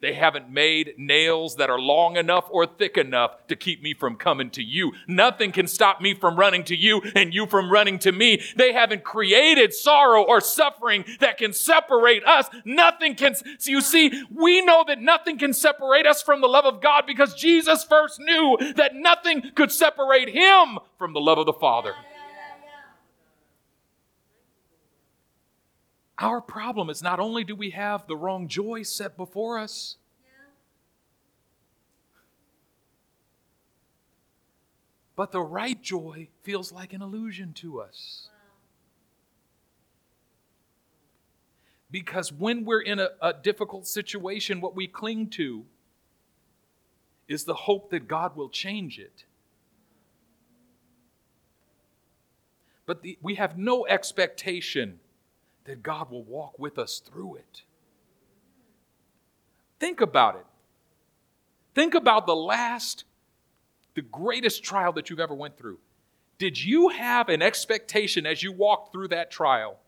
They 0.00 0.14
haven't 0.14 0.48
made 0.48 0.94
nails 0.96 1.56
that 1.56 1.70
are 1.70 1.78
long 1.78 2.16
enough 2.16 2.46
or 2.50 2.66
thick 2.66 2.96
enough 2.96 3.46
to 3.48 3.56
keep 3.56 3.82
me 3.82 3.94
from 3.94 4.14
coming 4.14 4.48
to 4.50 4.62
you. 4.62 4.92
Nothing 5.08 5.50
can 5.50 5.66
stop 5.66 6.00
me 6.00 6.14
from 6.14 6.36
running 6.36 6.62
to 6.64 6.76
you 6.76 7.02
and 7.16 7.34
you 7.34 7.46
from 7.46 7.70
running 7.70 7.98
to 8.00 8.12
me. 8.12 8.40
They 8.54 8.72
haven't 8.72 9.02
created 9.02 9.74
sorrow 9.74 10.22
or 10.22 10.40
suffering 10.40 11.04
that 11.18 11.36
can 11.38 11.52
separate 11.52 12.24
us. 12.24 12.48
Nothing 12.64 13.16
can. 13.16 13.34
So 13.34 13.70
you 13.70 13.80
see, 13.80 14.24
we 14.30 14.64
know 14.64 14.84
that 14.86 15.02
nothing 15.02 15.36
can 15.36 15.52
separate 15.52 16.06
us 16.06 16.22
from 16.22 16.40
the 16.40 16.48
love 16.48 16.64
of 16.64 16.80
God 16.80 17.04
because 17.04 17.34
Jesus 17.34 17.82
first 17.82 18.20
knew 18.20 18.56
that 18.76 18.94
nothing 18.94 19.50
could 19.56 19.72
separate 19.72 20.28
him 20.28 20.78
from 20.96 21.12
the 21.12 21.20
love 21.20 21.38
of 21.38 21.46
the 21.46 21.52
Father. 21.52 21.90
Yeah, 21.90 21.96
yeah, 21.96 22.64
yeah. 22.64 22.80
Our 26.18 26.40
problem 26.40 26.90
is 26.90 27.00
not 27.00 27.20
only 27.20 27.44
do 27.44 27.54
we 27.54 27.70
have 27.70 28.06
the 28.08 28.16
wrong 28.16 28.48
joy 28.48 28.82
set 28.82 29.16
before 29.16 29.56
us, 29.58 29.96
Yeah. 30.24 30.30
but 35.14 35.30
the 35.30 35.40
right 35.40 35.80
joy 35.80 36.28
feels 36.42 36.72
like 36.72 36.92
an 36.92 37.02
illusion 37.02 37.52
to 37.54 37.80
us. 37.80 38.30
Because 41.90 42.32
when 42.32 42.64
we're 42.64 42.82
in 42.82 42.98
a, 42.98 43.10
a 43.22 43.32
difficult 43.32 43.86
situation, 43.86 44.60
what 44.60 44.74
we 44.74 44.88
cling 44.88 45.30
to 45.30 45.64
is 47.28 47.44
the 47.44 47.54
hope 47.54 47.90
that 47.90 48.08
God 48.08 48.36
will 48.36 48.48
change 48.48 48.98
it. 48.98 49.24
But 52.84 53.02
the, 53.02 53.18
we 53.22 53.36
have 53.36 53.56
no 53.56 53.86
expectation 53.86 54.98
that 55.68 55.82
God 55.82 56.10
will 56.10 56.24
walk 56.24 56.58
with 56.58 56.78
us 56.78 57.00
through 57.00 57.36
it. 57.36 57.62
Think 59.78 60.00
about 60.00 60.36
it. 60.36 60.46
Think 61.74 61.94
about 61.94 62.26
the 62.26 62.34
last, 62.34 63.04
the 63.94 64.02
greatest 64.02 64.64
trial 64.64 64.92
that 64.94 65.10
you've 65.10 65.20
ever 65.20 65.34
went 65.34 65.56
through. 65.56 65.78
Did 66.38 66.62
you 66.62 66.88
have 66.88 67.28
an 67.28 67.42
expectation 67.42 68.26
as 68.26 68.42
you 68.42 68.52
walked 68.52 68.92
through 68.92 69.08
that 69.08 69.30
trial 69.30 69.78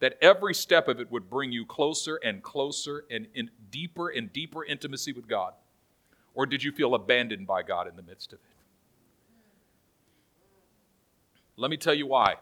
that 0.00 0.16
every 0.20 0.54
step 0.54 0.88
of 0.88 1.00
it 1.00 1.10
would 1.10 1.28
bring 1.30 1.52
you 1.52 1.64
closer 1.66 2.16
and 2.16 2.42
closer 2.42 3.04
and 3.10 3.26
in 3.34 3.50
deeper 3.70 4.08
and 4.08 4.32
deeper 4.32 4.64
intimacy 4.64 5.12
with 5.12 5.28
God? 5.28 5.54
Or 6.34 6.46
did 6.46 6.62
you 6.62 6.72
feel 6.72 6.94
abandoned 6.94 7.46
by 7.46 7.62
God 7.62 7.86
in 7.88 7.96
the 7.96 8.02
midst 8.02 8.32
of 8.32 8.38
it? 8.38 8.44
Let 11.56 11.70
me 11.70 11.76
tell 11.76 11.94
you 11.94 12.06
why. 12.06 12.36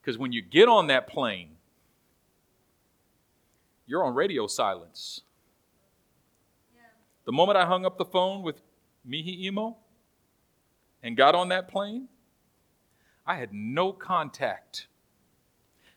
Because 0.00 0.18
when 0.18 0.32
you 0.32 0.42
get 0.42 0.68
on 0.68 0.86
that 0.86 1.06
plane, 1.06 1.56
you're 3.86 4.04
on 4.04 4.14
radio 4.14 4.46
silence. 4.46 5.22
The 7.24 7.32
moment 7.32 7.58
I 7.58 7.66
hung 7.66 7.84
up 7.84 7.98
the 7.98 8.06
phone 8.06 8.42
with 8.42 8.62
Mihi 9.04 9.46
Imo 9.48 9.76
and 11.02 11.14
got 11.14 11.34
on 11.34 11.50
that 11.50 11.68
plane, 11.68 12.08
I 13.26 13.34
had 13.34 13.52
no 13.52 13.92
contact. 13.92 14.86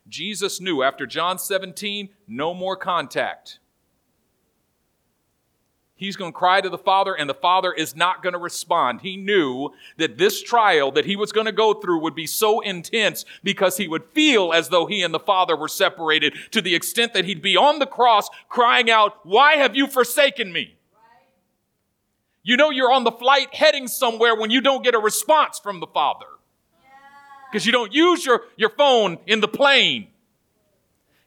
Jesus 0.09 0.59
knew 0.59 0.83
after 0.83 1.05
John 1.05 1.39
17, 1.39 2.09
no 2.27 2.53
more 2.53 2.75
contact. 2.75 3.59
He's 6.01 6.15
going 6.15 6.31
to 6.31 6.37
cry 6.37 6.61
to 6.61 6.69
the 6.69 6.79
Father, 6.79 7.13
and 7.13 7.29
the 7.29 7.35
Father 7.35 7.71
is 7.71 7.95
not 7.95 8.23
going 8.23 8.33
to 8.33 8.39
respond. 8.39 9.01
He 9.01 9.17
knew 9.17 9.69
that 9.97 10.17
this 10.17 10.41
trial 10.41 10.91
that 10.93 11.05
he 11.05 11.15
was 11.15 11.31
going 11.31 11.45
to 11.45 11.51
go 11.51 11.75
through 11.75 11.99
would 11.99 12.15
be 12.15 12.25
so 12.25 12.59
intense 12.59 13.23
because 13.43 13.77
he 13.77 13.87
would 13.87 14.05
feel 14.05 14.51
as 14.51 14.69
though 14.69 14.87
he 14.87 15.03
and 15.03 15.13
the 15.13 15.19
Father 15.19 15.55
were 15.55 15.67
separated 15.67 16.33
to 16.49 16.59
the 16.59 16.73
extent 16.73 17.13
that 17.13 17.25
he'd 17.25 17.43
be 17.43 17.55
on 17.55 17.77
the 17.77 17.85
cross 17.85 18.29
crying 18.49 18.89
out, 18.89 19.23
Why 19.27 19.57
have 19.57 19.75
you 19.75 19.85
forsaken 19.85 20.51
me? 20.51 20.75
You 22.41 22.57
know, 22.57 22.71
you're 22.71 22.91
on 22.91 23.03
the 23.03 23.11
flight 23.11 23.53
heading 23.53 23.87
somewhere 23.87 24.35
when 24.35 24.49
you 24.49 24.59
don't 24.59 24.83
get 24.83 24.95
a 24.95 24.99
response 24.99 25.59
from 25.59 25.81
the 25.81 25.87
Father 25.87 26.25
because 27.51 27.67
you 27.67 27.71
don't 27.71 27.93
use 27.93 28.25
your, 28.25 28.41
your 28.57 28.71
phone 28.71 29.19
in 29.27 29.39
the 29.39 29.47
plane. 29.47 30.07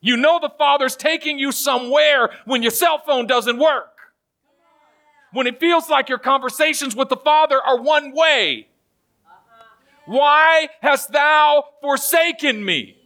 You 0.00 0.16
know 0.16 0.40
the 0.42 0.50
Father's 0.58 0.96
taking 0.96 1.38
you 1.38 1.52
somewhere 1.52 2.30
when 2.44 2.62
your 2.62 2.72
cell 2.72 3.00
phone 3.06 3.28
doesn't 3.28 3.60
work 3.60 3.93
when 5.34 5.46
it 5.46 5.60
feels 5.60 5.90
like 5.90 6.08
your 6.08 6.18
conversations 6.18 6.96
with 6.96 7.08
the 7.08 7.16
Father 7.16 7.60
are 7.60 7.80
one 7.80 8.12
way. 8.14 8.68
Uh-huh. 9.26 9.64
Why 10.06 10.68
hast 10.80 11.12
thou 11.12 11.64
forsaken 11.82 12.64
me? 12.64 12.96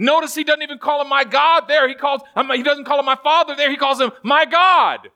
Notice 0.00 0.34
he 0.34 0.44
doesn't 0.44 0.62
even 0.62 0.78
call 0.78 1.02
him 1.02 1.10
my 1.10 1.24
God 1.24 1.64
there. 1.68 1.86
He 1.86 1.94
calls 1.94 2.22
he 2.34 2.62
doesn't 2.62 2.86
call 2.86 2.98
him 2.98 3.04
my 3.04 3.18
father 3.22 3.54
there. 3.54 3.70
He 3.70 3.76
calls 3.76 4.00
him 4.00 4.10
my 4.22 4.46
God. 4.46 5.10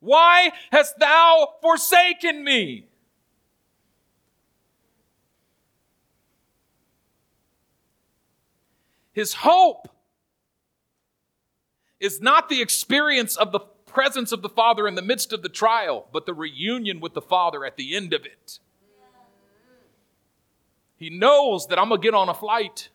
Why 0.00 0.50
hast 0.72 0.98
thou 0.98 1.54
forsaken 1.62 2.42
me? 2.42 2.88
His 9.12 9.34
hope 9.34 9.86
is 12.02 12.20
not 12.20 12.48
the 12.48 12.60
experience 12.60 13.36
of 13.36 13.52
the 13.52 13.60
presence 13.60 14.32
of 14.32 14.42
the 14.42 14.48
Father 14.48 14.88
in 14.88 14.94
the 14.94 15.02
midst 15.02 15.32
of 15.32 15.42
the 15.42 15.48
trial, 15.48 16.08
but 16.12 16.26
the 16.26 16.34
reunion 16.34 17.00
with 17.00 17.14
the 17.14 17.22
Father 17.22 17.64
at 17.64 17.76
the 17.76 17.94
end 17.94 18.12
of 18.12 18.26
it. 18.26 18.58
He 20.96 21.10
knows 21.10 21.68
that 21.68 21.78
I'm 21.78 21.88
going 21.88 22.00
to 22.00 22.04
get 22.04 22.14
on 22.14 22.28
a 22.28 22.34
flight 22.34 22.90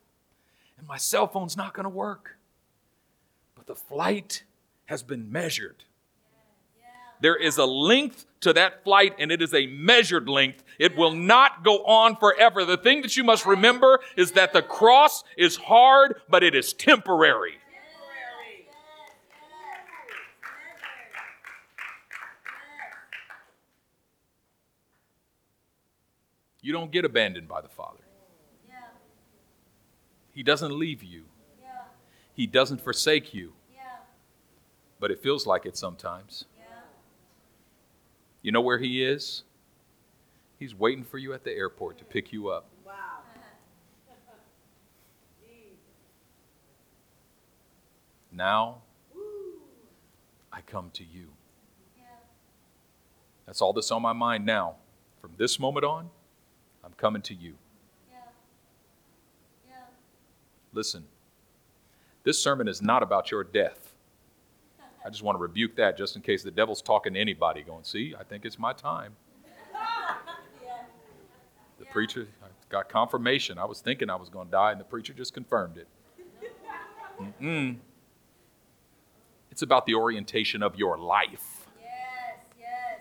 and 0.78 0.88
my 0.88 0.98
cell 0.98 1.28
phone's 1.28 1.58
not 1.58 1.74
going 1.74 1.86
to 1.86 1.90
work. 1.90 2.38
But 3.56 3.68
the 3.68 3.76
flight 3.76 4.44
has 4.86 5.04
been 5.04 5.32
measured. 5.32 5.84
There 7.20 7.36
is 7.36 7.58
a 7.58 7.66
length 7.66 8.26
to 8.42 8.54
that 8.54 8.84
flight, 8.84 9.16
and 9.18 9.32
it 9.32 9.42
is 9.42 9.54
a 9.54 9.66
measured 9.66 10.30
length. 10.30 10.64
It 10.78 10.96
will 10.96 11.14
not 11.14 11.64
go 11.64 11.84
on 11.84 12.16
forever. 12.16 12.64
The 12.64 12.78
thing 12.78 13.02
that 13.02 13.18
you 13.18 13.24
must 13.24 13.48
remember 13.48 14.00
is 14.16 14.34
that 14.34 14.54
the 14.54 14.62
cross 14.62 15.24
is 15.36 15.56
hard, 15.56 16.22
but 16.30 16.44
it 16.44 16.54
is 16.54 16.74
temporary. 16.74 17.58
You 26.62 26.74
don't 26.74 26.92
get 26.92 27.06
abandoned 27.06 27.48
by 27.48 27.62
the 27.62 27.68
Father. 27.70 28.04
Yeah. 28.68 28.76
He 30.34 30.44
doesn't 30.44 30.78
leave 30.78 31.04
you, 31.04 31.26
Yeah. 31.62 31.84
He 32.34 32.48
doesn't 32.48 32.82
forsake 32.82 33.34
you, 33.34 33.54
Yeah. 33.74 34.00
but 35.00 35.12
it 35.12 35.20
feels 35.22 35.46
like 35.46 35.66
it 35.66 35.78
sometimes. 35.78 36.46
Yeah. 36.58 36.66
You 38.42 38.52
know 38.52 38.62
where 38.62 38.78
He 38.80 39.04
is? 39.04 39.44
He's 40.60 40.74
waiting 40.74 41.04
for 41.04 41.20
you 41.20 41.34
at 41.34 41.44
the 41.44 41.52
airport 41.52 42.00
to 42.00 42.04
pick 42.06 42.34
you 42.34 42.50
up. 42.50 42.66
Wow. 42.84 42.94
Now, 48.32 48.82
I 50.54 50.62
come 50.62 50.90
to 50.94 51.04
you. 51.04 51.28
Yeah. 51.98 52.04
That's 53.46 53.62
all 53.62 53.74
that's 53.74 53.92
on 53.92 54.02
my 54.02 54.14
mind 54.14 54.46
now. 54.46 54.76
From 55.22 55.32
this 55.38 55.60
moment 55.60 55.86
on, 55.86 56.02
I'm 56.02 56.10
coming 56.98 57.22
to 57.24 57.34
you. 57.34 57.54
Yeah. 58.12 58.18
Yeah. 59.68 59.76
Listen, 60.74 61.06
this 62.24 62.42
sermon 62.42 62.68
is 62.68 62.82
not 62.82 63.04
about 63.04 63.32
your 63.32 63.44
death. 63.44 63.94
I 65.06 65.10
just 65.10 65.24
want 65.24 65.38
to 65.38 65.42
rebuke 65.42 65.78
that 65.78 65.98
just 65.98 66.18
in 66.18 66.22
case 66.22 66.44
the 66.44 66.52
devil's 66.52 66.82
talking 66.82 67.14
to 67.14 67.20
anybody, 67.20 67.62
going, 67.62 67.86
See, 67.86 68.14
I 68.20 68.24
think 68.24 68.44
it's 68.46 68.60
my 68.60 68.74
time. 68.74 69.16
The 71.80 71.86
preacher 71.86 72.28
got 72.70 72.90
confirmation. 72.90 73.58
I 73.58 73.66
was 73.66 73.82
thinking 73.82 74.10
I 74.10 74.16
was 74.16 74.30
going 74.30 74.48
to 74.48 74.52
die, 74.52 74.72
and 74.72 74.80
the 74.80 74.84
preacher 74.84 75.14
just 75.14 75.34
confirmed 75.34 75.78
it. 75.78 75.88
Mm-mm. 77.42 77.78
It's 79.52 79.62
about 79.62 79.86
the 79.86 79.96
orientation 79.96 80.62
of 80.62 80.76
your 80.76 80.98
life. 80.98 81.68
Yes. 81.80 82.40
Yes. 82.60 83.00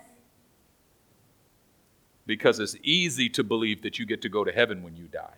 Because 2.26 2.58
it's 2.58 2.76
easy 2.82 3.28
to 3.30 3.44
believe 3.44 3.82
that 3.82 3.98
you 3.98 4.06
get 4.06 4.20
to 4.22 4.28
go 4.28 4.44
to 4.44 4.52
heaven 4.52 4.82
when 4.82 4.96
you 4.96 5.04
die. 5.04 5.34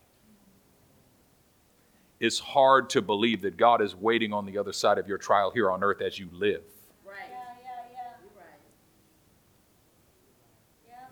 It's 2.20 2.38
hard 2.40 2.90
to 2.90 3.02
believe 3.02 3.42
that 3.42 3.56
God 3.56 3.80
is 3.80 3.94
waiting 3.94 4.32
on 4.32 4.44
the 4.44 4.58
other 4.58 4.72
side 4.72 4.98
of 4.98 5.06
your 5.06 5.18
trial 5.18 5.50
here 5.50 5.70
on 5.70 5.84
earth 5.84 6.00
as 6.00 6.18
you 6.18 6.28
live. 6.32 6.62
Right. 7.06 7.16
Yeah. 7.30 7.36
Yeah. 7.62 7.70
Yeah. 7.92 8.00
You're 8.20 8.42
right. 8.42 8.58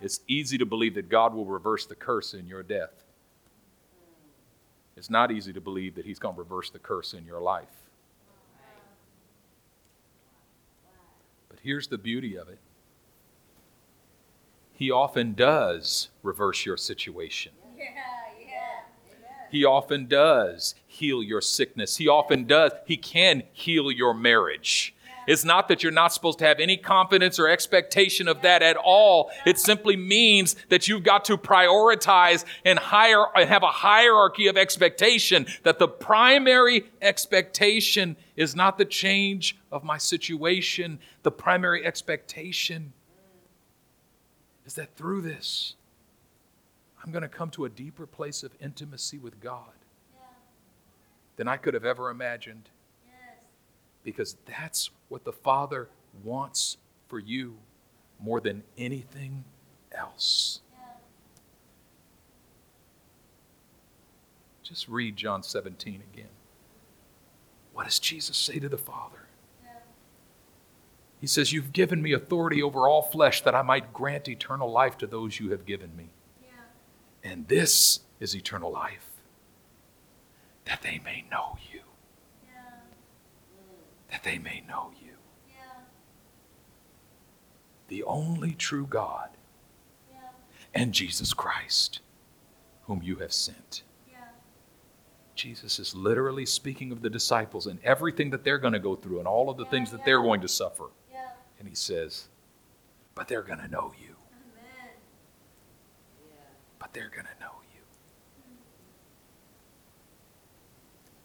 It's 0.01 0.21
easy 0.27 0.59
to 0.59 0.67
believe 0.67 0.95
that 0.95 1.09
God 1.09 1.33
will 1.33 1.47
reverse 1.47 1.87
the 1.87 1.95
curse 1.95 2.35
in 2.35 2.47
your 2.47 2.65
death. 2.65 3.05
It's 4.97 5.11
not 5.11 5.31
easy 5.31 5.53
to 5.53 5.61
believe 5.61 5.95
that 5.95 6.07
He's 6.07 6.19
going 6.19 6.35
to 6.35 6.41
reverse 6.41 6.71
the 6.71 6.79
curse 6.79 7.13
in 7.13 7.25
your 7.25 7.41
life. 7.41 7.69
But 11.49 11.59
here's 11.63 11.87
the 11.87 11.99
beauty 11.99 12.37
of 12.37 12.49
it 12.49 12.59
He 14.77 14.91
often 14.91 15.33
does 15.33 16.11
reverse 16.23 16.65
your 16.65 16.77
situation. 16.77 17.53
Yeah. 17.77 17.85
Yeah. 18.41 19.27
He 19.51 19.65
often 19.65 20.07
does 20.07 20.75
heal 20.87 21.23
your 21.23 21.43
sickness. 21.43 21.99
He 21.99 22.09
often 22.09 22.47
does. 22.47 22.73
He 22.87 22.97
can 22.97 23.43
heal 23.53 23.91
your 23.91 24.15
marriage. 24.15 24.95
It's 25.27 25.45
not 25.45 25.69
that 25.69 25.83
you're 25.83 25.93
not 25.93 26.13
supposed 26.13 26.39
to 26.39 26.47
have 26.47 26.61
any 26.61 26.77
confidence 26.77 27.39
or 27.39 27.49
expectation 27.49 28.29
of 28.29 28.43
that 28.43 28.63
at 28.63 28.77
all. 28.77 29.31
It 29.45 29.59
simply 29.59 29.97
means 29.97 30.57
that 30.69 30.89
you've 30.89 31.03
got 31.03 31.25
to 31.27 31.37
prioritize 31.37 32.45
and 32.65 32.79
hire 32.79 33.25
and 33.35 33.49
have 33.49 33.63
a 33.63 33.69
hierarchy 33.71 34.47
of 34.47 34.57
expectation 34.57 35.47
that 35.65 35.79
the 35.79 35.89
primary 35.89 36.85
expectation 37.03 38.17
is 38.37 38.55
not 38.55 38.79
the 38.79 38.85
change 38.85 39.59
of 39.73 39.83
my 39.83 39.99
situation. 39.99 40.99
The 41.25 41.33
primary 41.33 41.85
expectation 41.85 42.93
is 44.67 44.75
that 44.75 44.97
through 44.97 45.23
this, 45.23 45.75
I'm 47.03 47.13
going 47.13 47.23
to 47.23 47.29
come 47.29 47.51
to 47.51 47.65
a 47.65 47.69
deeper 47.69 48.07
place 48.07 48.43
of 48.43 48.53
intimacy 48.61 49.17
with 49.17 49.41
God 49.41 49.73
than 51.37 51.47
I 51.47 51.57
could 51.57 51.75
have 51.75 51.85
ever 51.85 52.11
imagined 52.11 52.69
because 54.03 54.37
that's 54.47 54.91
what 55.09 55.25
the 55.25 55.33
Father 55.33 55.89
wants 56.25 56.79
for 57.09 57.19
you 57.19 57.57
more 58.21 58.41
than 58.41 58.63
anything 58.77 59.45
else. 59.93 60.61
Just 64.63 64.89
read 64.89 65.17
John 65.17 65.43
17 65.43 66.03
again. 66.13 66.27
What 67.73 67.85
does 67.85 67.99
Jesus 67.99 68.37
say 68.37 68.59
to 68.59 68.69
the 68.69 68.79
Father? 68.79 69.26
He 71.21 71.27
says, 71.27 71.53
You've 71.53 71.73
given 71.73 72.03
me 72.03 72.13
authority 72.13 72.63
over 72.63 72.89
all 72.89 73.03
flesh 73.03 73.43
that 73.43 73.55
I 73.55 73.63
might 73.63 73.93
grant 73.93 74.29
eternal 74.29 74.71
life 74.71 74.99
to 74.99 75.07
those 75.07 75.41
you 75.41 75.51
have 75.51 75.65
given 75.67 75.97
me. 75.97 76.11
Yeah. 76.43 77.31
And 77.31 77.49
this 77.49 78.01
is 78.21 78.35
eternal 78.35 78.71
life 78.73 79.11
that 80.65 80.83
they 80.83 80.99
may 81.05 81.25
know 81.31 81.57
you, 81.73 81.81
Yeah. 82.45 82.81
that 84.11 84.25
they 84.25 84.39
may 84.39 84.63
know 84.67 84.93
you, 85.01 85.13
Yeah. 85.49 85.83
the 87.89 88.03
only 88.03 88.53
true 88.53 88.87
God, 88.87 89.31
Yeah. 90.11 90.31
and 90.75 90.93
Jesus 90.93 91.33
Christ, 91.33 92.01
whom 92.87 93.03
you 93.03 93.17
have 93.17 93.33
sent. 93.33 93.83
Jesus 95.37 95.79
is 95.79 95.95
literally 95.95 96.47
speaking 96.47 96.91
of 96.91 97.03
the 97.03 97.11
disciples 97.11 97.67
and 97.67 97.79
everything 97.85 98.31
that 98.31 98.43
they're 98.43 98.59
going 98.59 98.73
to 98.73 98.79
go 98.79 98.97
through 98.97 99.19
and 99.19 99.29
all 99.29 99.51
of 99.51 99.59
the 99.59 99.67
things 99.67 99.91
that 99.91 100.03
they're 100.05 100.23
going 100.23 100.41
to 100.41 100.49
suffer. 100.49 100.87
And 101.59 101.69
he 101.69 101.75
says, 101.75 102.29
But 103.15 103.29
they're 103.29 103.43
going 103.43 103.61
to 103.61 103.69
know 103.69 103.93
you. 104.01 104.15
Amen. 104.33 104.91
But 106.79 106.93
they're 106.93 107.11
going 107.11 107.27
to 107.27 107.41
know 107.41 107.53
you. 107.75 107.83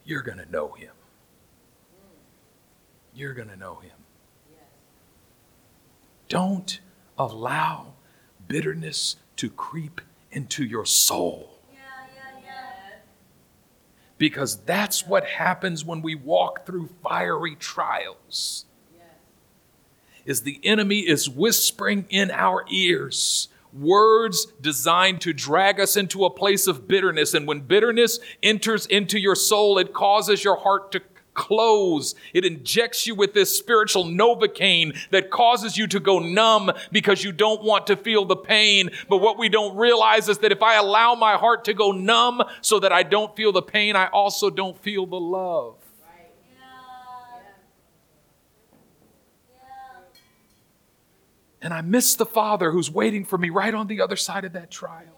You're 0.04 0.22
going 0.22 0.40
to 0.40 0.52
know 0.52 0.70
him. 0.70 0.94
Mm. 1.94 2.18
You're 3.14 3.34
going 3.34 3.50
to 3.50 3.58
know 3.58 3.76
him. 3.76 3.92
Don't 6.32 6.80
allow 7.18 7.94
bitterness 8.48 9.18
to 9.36 9.50
creep 9.50 10.00
into 10.32 10.64
your 10.64 10.86
soul. 10.86 11.60
Yeah. 11.74 11.80
Yeah. 12.16 12.40
Yeah. 12.46 12.96
Because 14.18 14.56
that's 14.64 15.06
what 15.06 15.26
happens 15.26 15.84
when 15.84 16.02
we 16.02 16.16
walk 16.16 16.66
through 16.66 16.90
fiery 17.04 17.56
trials. 17.56 18.64
Is 20.26 20.42
the 20.42 20.60
enemy 20.64 21.00
is 21.00 21.30
whispering 21.30 22.06
in 22.10 22.32
our 22.32 22.66
ears. 22.70 23.48
Words 23.74 24.48
designed 24.60 25.22
to 25.22 25.34
drag 25.34 25.80
us 25.80 25.96
into 25.96 26.26
a 26.26 26.30
place 26.30 26.68
of 26.68 26.88
bitterness. 26.88 27.34
And 27.34 27.48
when 27.48 27.62
bitterness 27.62 28.20
enters 28.44 28.86
into 28.86 29.18
your 29.20 29.36
soul 29.36 29.78
it 29.78 29.94
causes 29.94 30.44
your 30.44 30.58
heart 30.58 30.92
to 30.92 31.02
close. 31.34 32.14
It 32.34 32.46
injects 32.46 33.08
you 33.08 33.16
with 33.16 33.34
this 33.34 33.58
spiritual 33.58 34.04
novocaine 34.06 34.98
that 35.12 35.32
causes 35.32 35.78
you 35.78 35.88
to 35.88 36.00
go 36.00 36.20
numb 36.20 36.72
because 36.92 37.24
you 37.24 37.32
don't 37.32 37.64
want 37.64 37.88
to 37.88 37.96
feel 37.96 38.26
the 38.26 38.36
pain. 38.36 38.90
But 39.10 39.18
what 39.18 39.38
we 39.38 39.50
don't 39.50 39.78
realize 39.78 40.28
is 40.28 40.40
that 40.40 40.52
if 40.52 40.62
i 40.62 40.76
allow 40.76 41.16
my 41.16 41.38
heart 41.38 41.66
to 41.66 41.74
go 41.74 41.92
numb 41.92 42.44
so 42.62 42.80
that 42.80 42.92
i 42.92 43.04
don't 43.04 43.36
feel 43.36 43.52
the 43.52 43.62
pain 43.62 43.96
i 43.96 44.08
also 44.08 44.50
don't 44.50 44.78
feel 44.78 45.06
the 45.06 45.20
love 45.20 45.76
Yeah. 46.52 46.68
Yeah. 49.50 50.10
And 51.62 51.74
I 51.74 51.82
miss 51.82 52.16
the 52.16 52.26
Father 52.26 52.72
who's 52.72 52.90
waiting 52.90 53.24
for 53.24 53.38
me 53.38 53.50
right 53.50 53.74
on 53.74 53.88
the 53.88 54.02
other 54.02 54.16
side 54.16 54.46
of 54.46 54.54
that 54.54 54.72
trial. 54.72 55.16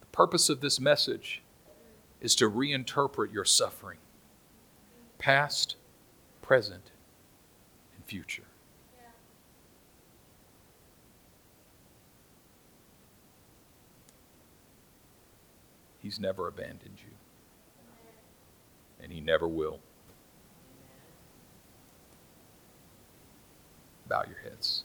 The 0.00 0.06
purpose 0.10 0.48
of 0.48 0.60
this 0.60 0.80
message 0.80 1.42
is 2.20 2.34
to 2.34 2.50
reinterpret 2.50 3.32
your 3.32 3.44
suffering 3.44 3.98
past, 5.18 5.76
present, 6.42 6.90
and 7.94 8.04
future. 8.04 8.47
He's 16.02 16.20
never 16.20 16.48
abandoned 16.48 16.98
you, 17.04 17.12
and 19.02 19.12
He 19.12 19.20
never 19.20 19.48
will. 19.48 19.80
Bow 24.08 24.24
your 24.26 24.38
heads. 24.42 24.84